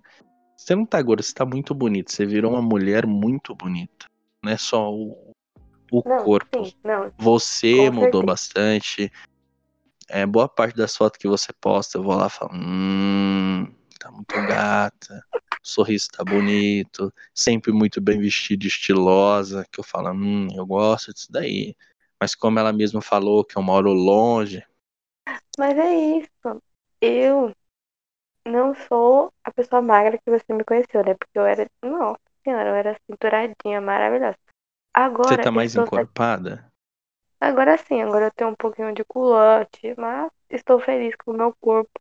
você 0.56 0.76
não 0.76 0.86
tá 0.86 1.02
gorda, 1.02 1.24
você 1.24 1.34
tá 1.34 1.46
muito 1.46 1.74
bonita. 1.74 2.12
Você 2.12 2.26
virou 2.26 2.52
uma 2.52 2.62
mulher 2.62 3.08
muito 3.08 3.56
bonita. 3.56 4.06
Não 4.44 4.52
é 4.52 4.58
só 4.58 4.92
o, 4.92 5.32
o 5.90 6.04
Não, 6.04 6.18
corpo. 6.20 6.66
sim, 6.66 6.74
não. 6.84 7.12
Você 7.18 7.90
Com 7.90 7.96
mudou 7.96 8.22
certeza. 8.22 8.26
bastante. 8.26 9.12
É, 10.10 10.26
boa 10.26 10.50
parte 10.50 10.76
das 10.76 10.96
fotos 10.96 11.18
que 11.18 11.28
você 11.28 11.54
posta, 11.54 11.98
eu 11.98 12.04
vou 12.04 12.16
lá 12.16 12.28
e 12.28 12.30
falo, 12.30 12.52
hum, 12.54 13.74
tá 14.00 14.10
muito 14.10 14.36
gata, 14.48 15.22
o 15.36 15.68
sorriso 15.68 16.08
tá 16.10 16.24
bonito, 16.24 17.14
sempre 17.34 17.74
muito 17.74 18.00
bem 18.00 18.18
vestida, 18.18 18.64
e 18.64 18.68
estilosa, 18.68 19.66
que 19.70 19.82
eu 19.82 19.84
falo, 19.84 20.12
hum, 20.12 20.48
eu 20.56 20.66
gosto 20.66 21.14
disso 21.14 21.28
daí. 21.30 21.76
Mas 22.22 22.36
como 22.36 22.58
ela 22.58 22.72
mesma 22.72 23.02
falou 23.02 23.44
que 23.44 23.58
eu 23.58 23.62
moro 23.62 23.92
longe, 23.92 24.64
Mas 25.58 25.78
é 25.78 25.94
isso. 26.20 26.62
Eu 27.02 27.54
não 28.48 28.74
sou 28.74 29.32
a 29.44 29.52
pessoa 29.52 29.82
magra 29.82 30.18
que 30.18 30.30
você 30.30 30.54
me 30.54 30.64
conheceu, 30.64 31.04
né? 31.04 31.14
Porque 31.14 31.38
eu 31.38 31.46
era. 31.46 31.70
Nossa 31.84 32.20
senhora, 32.44 32.70
eu 32.70 32.76
era 32.76 33.00
cinturadinha, 33.10 33.82
maravilhosa. 33.82 34.38
Agora 34.94 35.38
você 35.38 35.44
tá 35.44 35.52
mais 35.52 35.76
encorpada? 35.76 36.72
Agora 37.40 37.78
sim, 37.78 38.02
agora 38.02 38.26
eu 38.26 38.32
tenho 38.32 38.50
um 38.50 38.56
pouquinho 38.56 38.94
de 38.94 39.04
culote, 39.04 39.94
mas 39.98 40.32
estou 40.50 40.80
feliz 40.80 41.16
com 41.18 41.32
o 41.32 41.38
meu 41.38 41.56
corpo, 41.62 41.92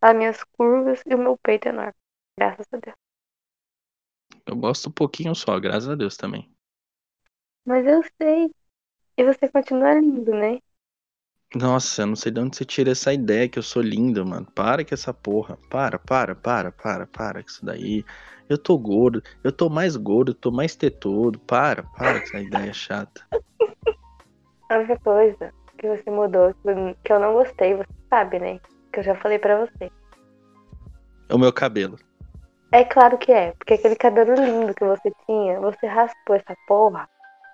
as 0.00 0.14
minhas 0.14 0.44
curvas 0.44 1.02
e 1.06 1.14
o 1.14 1.18
meu 1.18 1.38
peito 1.38 1.68
enorme. 1.68 1.94
Graças 2.38 2.66
a 2.70 2.76
Deus. 2.76 2.96
Eu 4.46 4.56
gosto 4.56 4.90
um 4.90 4.92
pouquinho 4.92 5.34
só, 5.34 5.58
graças 5.58 5.88
a 5.88 5.94
Deus 5.94 6.16
também. 6.16 6.54
Mas 7.64 7.86
eu 7.86 8.02
sei. 8.20 8.54
E 9.16 9.24
você 9.24 9.48
continua 9.48 9.94
lindo, 9.94 10.32
né? 10.32 10.58
Nossa, 11.56 12.02
eu 12.02 12.06
não 12.06 12.16
sei 12.16 12.30
de 12.32 12.40
onde 12.40 12.56
você 12.56 12.64
tira 12.64 12.90
essa 12.92 13.12
ideia 13.12 13.48
que 13.48 13.58
eu 13.58 13.62
sou 13.62 13.80
lindo, 13.82 14.24
mano. 14.26 14.46
Para 14.54 14.84
com 14.84 14.94
essa 14.94 15.12
porra. 15.14 15.56
Para, 15.70 15.98
para, 15.98 16.34
para, 16.34 16.70
para, 16.72 17.06
para 17.06 17.42
com 17.42 17.48
isso 17.50 17.64
daí. 17.64 18.04
eu 18.48 18.58
tô 18.58 18.76
gordo, 18.78 19.22
eu 19.42 19.52
tô 19.52 19.68
mais 19.70 19.96
gordo, 19.96 20.34
tô 20.34 20.50
mais 20.50 20.74
tetudo. 20.76 21.38
Para, 21.40 21.82
para 21.84 22.20
com 22.20 22.26
essa 22.26 22.40
ideia 22.42 22.72
chata. 22.72 23.22
Outra 24.70 24.98
coisa 24.98 25.52
que 25.78 25.88
você 25.88 26.10
mudou, 26.10 26.52
que 27.04 27.12
eu 27.12 27.18
não 27.20 27.34
gostei, 27.34 27.74
você 27.74 27.84
sabe, 28.12 28.38
né? 28.38 28.58
Que 28.92 29.00
eu 29.00 29.04
já 29.04 29.14
falei 29.16 29.38
pra 29.38 29.58
você. 29.66 29.88
É 31.28 31.34
o 31.34 31.38
meu 31.38 31.52
cabelo. 31.52 31.98
É 32.72 32.84
claro 32.84 33.16
que 33.18 33.32
é, 33.32 33.52
porque 33.54 33.74
aquele 33.74 33.96
cabelo 33.96 34.34
lindo 34.34 34.74
que 34.74 34.84
você 34.84 35.10
tinha, 35.26 35.60
você 35.60 35.86
raspou 35.86 36.36
essa 36.36 36.54
porra. 36.66 37.08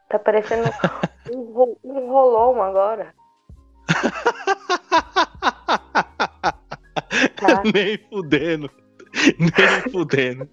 Tá 0.09 0.19
parecendo 0.19 0.73
um, 1.27 1.53
ro- 1.53 1.79
um 1.85 2.09
rolão 2.11 2.63
agora. 2.63 3.15
Tá? 7.37 7.63
Nem 7.73 7.99
fudendo. 8.09 8.71
Nem 9.39 9.93
fudendo. 9.93 10.49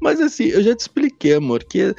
Mas 0.00 0.20
assim, 0.20 0.44
eu 0.44 0.62
já 0.62 0.74
te 0.74 0.80
expliquei, 0.80 1.34
amor, 1.34 1.64
que 1.64 1.94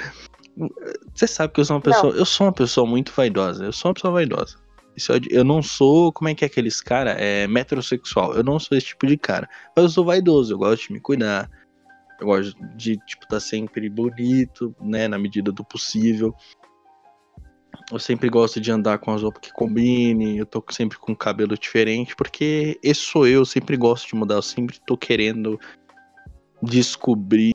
você 1.14 1.28
sabe 1.28 1.54
que 1.54 1.60
eu 1.60 1.66
sou 1.66 1.76
uma 1.76 1.82
pessoa, 1.82 2.16
eu 2.16 2.26
sou 2.26 2.48
uma 2.48 2.54
pessoa 2.54 2.88
muito 2.88 3.12
vaidosa. 3.12 3.66
Eu 3.66 3.74
sou 3.74 3.90
uma 3.90 3.96
pessoa 3.96 4.14
vaidosa. 4.14 4.58
Isso 4.96 5.12
eu, 5.12 5.20
eu 5.30 5.44
não 5.44 5.62
sou, 5.62 6.12
como 6.14 6.30
é 6.30 6.36
que 6.36 6.46
é 6.46 6.48
aqueles 6.48 6.80
cara, 6.80 7.12
é 7.12 7.46
metrosexual. 7.48 8.34
Eu 8.34 8.44
não 8.44 8.58
sou 8.60 8.78
esse 8.78 8.88
tipo 8.88 9.06
de 9.06 9.18
cara. 9.18 9.50
Mas 9.76 9.86
eu 9.86 9.90
sou 9.90 10.06
vaidoso, 10.06 10.54
eu 10.54 10.58
gosto 10.58 10.88
de 10.88 10.94
me 10.94 11.00
cuidar. 11.00 11.50
Eu 12.20 12.28
gosto 12.28 12.56
de, 12.78 12.96
tipo, 13.06 13.24
estar 13.24 13.42
sempre 13.42 13.90
bonito, 13.90 14.74
né, 14.80 15.08
na 15.08 15.20
medida 15.20 15.52
do 15.52 15.66
possível. 15.66 16.34
Eu 17.92 18.00
sempre 18.00 18.30
gosto 18.30 18.60
de 18.60 18.72
andar 18.72 18.98
com 18.98 19.12
as 19.12 19.22
roupas 19.22 19.42
que 19.42 19.54
combinem, 19.54 20.38
eu 20.38 20.46
tô 20.46 20.64
sempre 20.72 20.98
com 20.98 21.16
cabelo 21.16 21.56
diferente, 21.56 22.16
porque 22.16 22.80
esse 22.82 23.02
sou 23.02 23.28
eu, 23.28 23.42
eu 23.42 23.46
sempre 23.46 23.78
gosto 23.78 24.08
de 24.08 24.16
mudar, 24.16 24.36
eu 24.36 24.42
sempre 24.42 24.80
tô 24.88 24.98
querendo 24.98 25.60
descobrir 26.64 27.54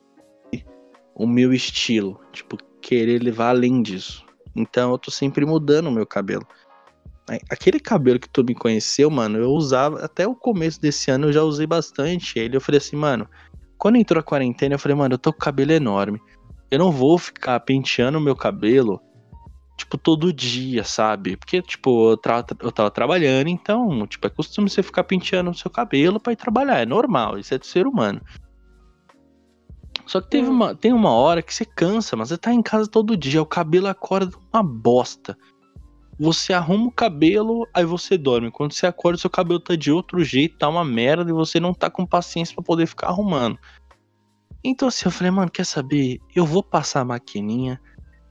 o 1.13 1.27
meu 1.27 1.53
estilo, 1.53 2.19
tipo, 2.31 2.57
querer 2.81 3.21
levar 3.21 3.49
além 3.49 3.81
disso. 3.81 4.25
Então 4.55 4.91
eu 4.91 4.97
tô 4.97 5.11
sempre 5.11 5.45
mudando 5.45 5.87
o 5.87 5.91
meu 5.91 6.05
cabelo. 6.05 6.47
Aquele 7.49 7.79
cabelo 7.79 8.19
que 8.19 8.29
tu 8.29 8.43
me 8.43 8.55
conheceu, 8.55 9.09
mano, 9.09 9.37
eu 9.37 9.51
usava 9.51 10.03
até 10.03 10.25
o 10.25 10.35
começo 10.35 10.81
desse 10.81 11.11
ano, 11.11 11.27
eu 11.27 11.33
já 11.33 11.43
usei 11.43 11.67
bastante 11.67 12.39
ele. 12.39 12.55
Eu 12.55 12.61
falei 12.61 12.77
assim, 12.79 12.95
mano, 12.95 13.27
quando 13.77 13.97
entrou 13.97 14.19
a 14.19 14.23
quarentena, 14.23 14.75
eu 14.75 14.79
falei, 14.79 14.95
mano, 14.95 15.15
eu 15.15 15.19
tô 15.19 15.31
com 15.31 15.37
o 15.37 15.41
cabelo 15.41 15.71
enorme. 15.71 16.19
Eu 16.69 16.79
não 16.79 16.91
vou 16.91 17.17
ficar 17.17 17.59
penteando 17.59 18.17
o 18.17 18.21
meu 18.21 18.35
cabelo 18.35 19.01
tipo, 19.77 19.97
todo 19.97 20.31
dia, 20.31 20.83
sabe? 20.83 21.37
Porque, 21.37 21.61
tipo, 21.61 22.11
eu, 22.11 22.17
tra 22.17 22.45
eu 22.61 22.71
tava 22.71 22.91
trabalhando, 22.91 23.47
então, 23.47 24.05
tipo, 24.07 24.27
é 24.27 24.29
costume 24.29 24.69
você 24.69 24.83
ficar 24.83 25.03
penteando 25.03 25.49
o 25.51 25.55
seu 25.55 25.71
cabelo 25.71 26.19
pra 26.19 26.33
ir 26.33 26.37
trabalhar. 26.37 26.79
É 26.79 26.85
normal, 26.85 27.37
isso 27.37 27.53
é 27.53 27.57
do 27.57 27.65
ser 27.65 27.87
humano. 27.87 28.21
Só 30.05 30.19
que 30.19 30.29
teve 30.29 30.49
Hum. 30.49 30.51
uma, 30.51 30.75
tem 30.75 30.93
uma 30.93 31.11
hora 31.11 31.41
que 31.41 31.53
você 31.53 31.65
cansa, 31.65 32.15
mas 32.15 32.29
você 32.29 32.37
tá 32.37 32.53
em 32.53 32.61
casa 32.61 32.89
todo 32.89 33.17
dia, 33.17 33.41
o 33.41 33.45
cabelo 33.45 33.87
acorda 33.87 34.35
uma 34.53 34.63
bosta. 34.63 35.37
Você 36.19 36.53
arruma 36.53 36.87
o 36.87 36.91
cabelo, 36.91 37.67
aí 37.73 37.83
você 37.83 38.17
dorme. 38.17 38.51
Quando 38.51 38.73
você 38.73 38.85
acorda, 38.85 39.17
seu 39.17 39.29
cabelo 39.29 39.59
tá 39.59 39.75
de 39.75 39.91
outro 39.91 40.23
jeito, 40.23 40.57
tá 40.57 40.69
uma 40.69 40.85
merda, 40.85 41.29
e 41.29 41.33
você 41.33 41.59
não 41.59 41.73
tá 41.73 41.89
com 41.89 42.05
paciência 42.05 42.53
pra 42.53 42.63
poder 42.63 42.85
ficar 42.85 43.07
arrumando. 43.07 43.57
Então 44.63 44.87
assim, 44.87 45.05
eu 45.05 45.11
falei, 45.11 45.31
mano, 45.31 45.49
quer 45.49 45.65
saber? 45.65 46.19
Eu 46.35 46.45
vou 46.45 46.61
passar 46.61 47.01
a 47.01 47.05
maquininha, 47.05 47.81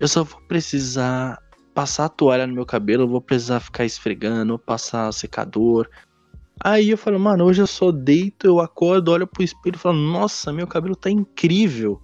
eu 0.01 0.09
só 0.09 0.25
vou 0.25 0.41
precisar 0.49 1.39
passar 1.75 2.07
a 2.07 2.09
toalha 2.09 2.47
no 2.47 2.55
meu 2.55 2.65
cabelo, 2.65 3.07
vou 3.07 3.21
precisar 3.21 3.61
ficar 3.61 3.85
esfregando, 3.85 4.59
passar 4.59 5.13
secador. 5.13 5.89
Aí 6.63 6.91
eu 6.91 6.99
falei, 6.99 7.19
mano, 7.19 7.45
hoje 7.45 7.63
eu 7.63 7.67
só 7.67 7.93
deito, 7.93 8.47
eu 8.47 8.61
acordo, 8.61 9.13
olho 9.13 9.27
pro 9.27 9.43
espelho 9.43 9.77
e 9.77 9.79
falo, 9.79 9.97
nossa, 9.97 10.53
meu 10.53 10.67
cabelo 10.67 10.97
tá 10.97 11.11
incrível. 11.11 12.01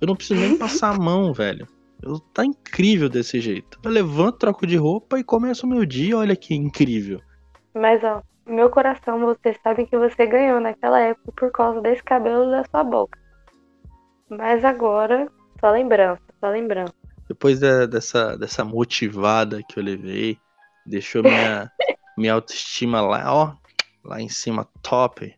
Eu 0.00 0.06
não 0.06 0.14
preciso 0.14 0.40
nem 0.40 0.56
passar 0.56 0.94
a 0.94 0.98
mão, 0.98 1.32
velho. 1.32 1.66
Eu, 2.02 2.20
tá 2.32 2.44
incrível 2.44 3.08
desse 3.08 3.40
jeito. 3.40 3.78
Eu 3.82 3.90
levanto, 3.90 4.38
troco 4.38 4.66
de 4.66 4.76
roupa 4.76 5.18
e 5.18 5.24
começo 5.24 5.66
o 5.66 5.68
meu 5.68 5.84
dia, 5.84 6.16
olha 6.16 6.36
que 6.36 6.54
incrível. 6.54 7.20
Mas, 7.74 8.02
ó, 8.04 8.22
meu 8.46 8.70
coração, 8.70 9.20
você 9.20 9.54
sabe 9.62 9.86
que 9.86 9.96
você 9.96 10.26
ganhou 10.26 10.60
naquela 10.60 11.00
época 11.00 11.32
por 11.36 11.50
causa 11.50 11.80
desse 11.80 12.02
cabelo 12.02 12.50
da 12.50 12.64
sua 12.64 12.84
boca. 12.84 13.18
Mas 14.30 14.64
agora, 14.64 15.28
só 15.60 15.70
lembrança, 15.70 16.22
só 16.40 16.50
lembrança. 16.50 16.97
Depois 17.28 17.60
da- 17.60 17.86
dessa, 17.86 18.36
dessa 18.36 18.64
motivada 18.64 19.62
que 19.62 19.78
eu 19.78 19.82
levei, 19.82 20.38
deixou 20.86 21.22
minha, 21.22 21.70
minha 22.16 22.32
autoestima 22.32 23.00
lá, 23.00 23.32
ó, 23.32 23.56
lá 24.04 24.20
em 24.20 24.28
cima, 24.28 24.66
top. 24.82 25.34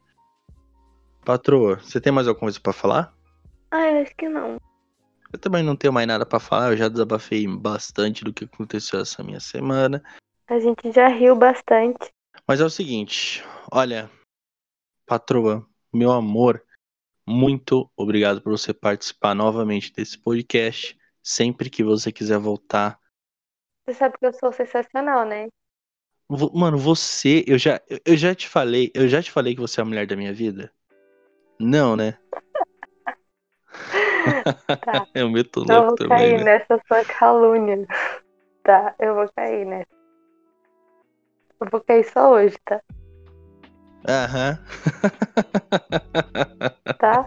Patroa, 1.24 1.76
você 1.78 2.00
tem 2.00 2.12
mais 2.12 2.26
alguma 2.28 2.46
coisa 2.46 2.60
pra 2.60 2.72
falar? 2.72 3.12
Ah, 3.70 3.90
eu 3.90 4.02
acho 4.02 4.14
que 4.16 4.28
não. 4.28 4.58
Eu 5.32 5.38
também 5.38 5.62
não 5.62 5.76
tenho 5.76 5.92
mais 5.92 6.06
nada 6.06 6.26
pra 6.26 6.40
falar, 6.40 6.70
eu 6.72 6.76
já 6.76 6.88
desabafei 6.88 7.46
bastante 7.46 8.24
do 8.24 8.32
que 8.32 8.44
aconteceu 8.44 9.00
essa 9.00 9.22
minha 9.22 9.38
semana. 9.38 10.02
A 10.48 10.58
gente 10.58 10.90
já 10.92 11.06
riu 11.08 11.36
bastante. 11.36 12.10
Mas 12.46 12.60
é 12.60 12.64
o 12.64 12.70
seguinte, 12.70 13.44
olha, 13.70 14.10
patroa, 15.06 15.64
meu 15.92 16.10
amor, 16.10 16.64
muito 17.26 17.88
obrigado 17.96 18.40
por 18.40 18.50
você 18.50 18.72
participar 18.74 19.34
novamente 19.34 19.92
desse 19.92 20.18
podcast. 20.18 20.98
Sempre 21.22 21.68
que 21.70 21.82
você 21.84 22.10
quiser 22.10 22.38
voltar. 22.38 22.98
Você 23.86 23.94
sabe 23.94 24.18
que 24.18 24.26
eu 24.26 24.32
sou 24.32 24.52
sensacional, 24.52 25.26
né? 25.26 25.48
Mano, 26.54 26.78
você, 26.78 27.44
eu 27.46 27.58
já, 27.58 27.80
eu- 27.88 27.98
eu 28.04 28.16
já 28.16 28.34
te 28.34 28.48
falei, 28.48 28.90
eu 28.94 29.08
já 29.08 29.20
te 29.22 29.32
falei 29.32 29.54
que 29.54 29.60
você 29.60 29.80
é 29.80 29.82
a 29.82 29.84
mulher 29.84 30.06
da 30.06 30.14
minha 30.16 30.32
vida? 30.32 30.72
Não, 31.58 31.96
né? 31.96 32.16
Tá. 34.84 35.06
Eu 35.14 35.28
meto 35.30 35.60
Eu 35.60 35.66
louco 35.66 35.88
vou 35.88 35.96
também, 35.96 36.08
cair 36.08 36.38
né? 36.38 36.44
nessa 36.44 36.80
sua 36.86 37.04
calúnia. 37.04 37.86
Tá, 38.62 38.94
eu 38.98 39.14
vou 39.14 39.28
cair 39.34 39.66
nessa. 39.66 39.90
Eu 41.60 41.68
vou 41.70 41.80
cair 41.82 42.04
só 42.04 42.32
hoje, 42.32 42.56
tá? 42.64 42.80
Aham. 44.08 44.58
Tá? 46.98 47.26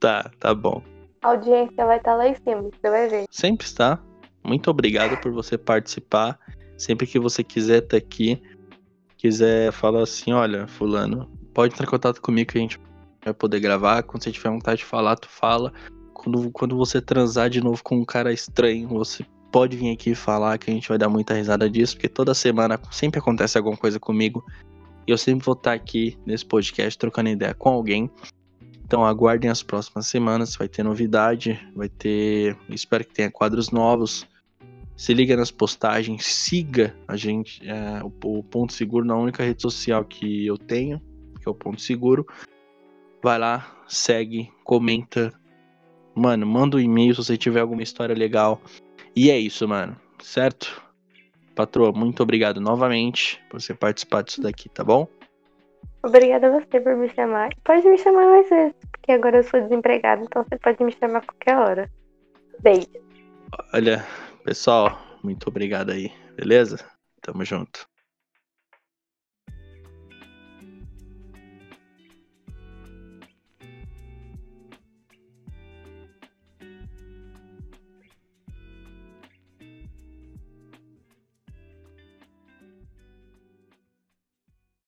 Tá, 0.00 0.30
tá 0.40 0.54
bom. 0.54 0.82
A 1.22 1.28
audiência 1.28 1.84
vai 1.84 1.98
estar 1.98 2.14
lá 2.14 2.28
em 2.28 2.34
cima, 2.34 2.62
você 2.62 2.90
vai 2.90 3.08
ver. 3.08 3.24
Sempre 3.30 3.66
está. 3.66 3.98
Muito 4.44 4.70
obrigado 4.70 5.20
por 5.20 5.32
você 5.32 5.58
participar. 5.58 6.38
Sempre 6.76 7.06
que 7.06 7.18
você 7.18 7.42
quiser 7.42 7.82
estar 7.82 7.96
aqui, 7.96 8.40
quiser 9.16 9.72
falar 9.72 10.02
assim, 10.02 10.32
olha, 10.32 10.66
fulano, 10.68 11.28
pode 11.52 11.74
entrar 11.74 11.86
em 11.86 11.90
contato 11.90 12.22
comigo 12.22 12.52
que 12.52 12.58
a 12.58 12.60
gente 12.60 12.80
vai 13.24 13.34
poder 13.34 13.60
gravar. 13.60 14.02
Quando 14.04 14.22
você 14.22 14.30
tiver 14.30 14.50
vontade 14.50 14.78
de 14.78 14.84
falar, 14.84 15.16
tu 15.16 15.28
fala. 15.28 15.72
Quando, 16.14 16.50
quando 16.50 16.76
você 16.76 17.00
transar 17.00 17.50
de 17.50 17.60
novo 17.60 17.82
com 17.82 17.96
um 17.96 18.04
cara 18.04 18.32
estranho, 18.32 18.88
você 18.88 19.24
pode 19.50 19.76
vir 19.76 19.92
aqui 19.92 20.14
falar 20.14 20.58
que 20.58 20.70
a 20.70 20.74
gente 20.74 20.88
vai 20.88 20.98
dar 20.98 21.08
muita 21.08 21.34
risada 21.34 21.68
disso, 21.68 21.94
porque 21.94 22.08
toda 22.08 22.34
semana 22.34 22.78
sempre 22.90 23.18
acontece 23.18 23.58
alguma 23.58 23.76
coisa 23.76 23.98
comigo. 23.98 24.44
E 25.06 25.10
eu 25.10 25.18
sempre 25.18 25.44
vou 25.44 25.54
estar 25.54 25.72
aqui 25.72 26.18
nesse 26.26 26.44
podcast 26.44 26.98
trocando 26.98 27.30
ideia 27.30 27.54
com 27.54 27.70
alguém. 27.70 28.10
Então 28.88 29.04
aguardem 29.04 29.50
as 29.50 29.62
próximas 29.62 30.06
semanas, 30.06 30.56
vai 30.56 30.66
ter 30.66 30.82
novidade, 30.82 31.60
vai 31.76 31.90
ter. 31.90 32.56
Espero 32.70 33.04
que 33.04 33.12
tenha 33.12 33.30
quadros 33.30 33.70
novos. 33.70 34.26
Se 34.96 35.12
liga 35.12 35.36
nas 35.36 35.50
postagens, 35.50 36.24
siga 36.24 36.96
a 37.06 37.14
gente, 37.14 37.60
é, 37.68 38.02
o, 38.02 38.38
o 38.38 38.42
Ponto 38.42 38.72
Seguro 38.72 39.04
na 39.04 39.14
única 39.14 39.44
rede 39.44 39.60
social 39.60 40.02
que 40.06 40.46
eu 40.46 40.56
tenho, 40.56 40.98
que 41.38 41.46
é 41.46 41.50
o 41.50 41.54
Ponto 41.54 41.82
Seguro. 41.82 42.26
Vai 43.22 43.38
lá, 43.38 43.76
segue, 43.86 44.50
comenta. 44.64 45.34
Mano, 46.14 46.46
manda 46.46 46.78
um 46.78 46.80
e-mail 46.80 47.14
se 47.14 47.22
você 47.22 47.36
tiver 47.36 47.60
alguma 47.60 47.82
história 47.82 48.14
legal. 48.14 48.58
E 49.14 49.30
é 49.30 49.38
isso, 49.38 49.68
mano. 49.68 49.94
Certo? 50.22 50.82
Patroa, 51.54 51.92
muito 51.92 52.22
obrigado 52.22 52.58
novamente 52.58 53.38
por 53.50 53.60
você 53.60 53.74
participar 53.74 54.22
disso 54.22 54.40
daqui, 54.40 54.70
tá 54.70 54.82
bom? 54.82 55.06
Obrigada 56.02 56.46
a 56.48 56.60
você 56.60 56.80
por 56.80 56.96
me 56.96 57.08
chamar. 57.14 57.50
Pode 57.64 57.86
me 57.88 57.98
chamar 57.98 58.26
mais 58.26 58.48
vezes, 58.48 58.74
porque 58.92 59.12
agora 59.12 59.38
eu 59.38 59.42
sou 59.42 59.60
desempregada, 59.60 60.22
então 60.22 60.44
você 60.44 60.56
pode 60.58 60.82
me 60.82 60.92
chamar 60.92 61.18
a 61.18 61.26
qualquer 61.26 61.56
hora. 61.56 61.90
Beijo. 62.60 62.88
Olha, 63.74 64.04
pessoal, 64.44 64.98
muito 65.22 65.48
obrigado 65.48 65.90
aí, 65.90 66.12
beleza? 66.36 66.78
Tamo 67.20 67.44
junto. 67.44 67.88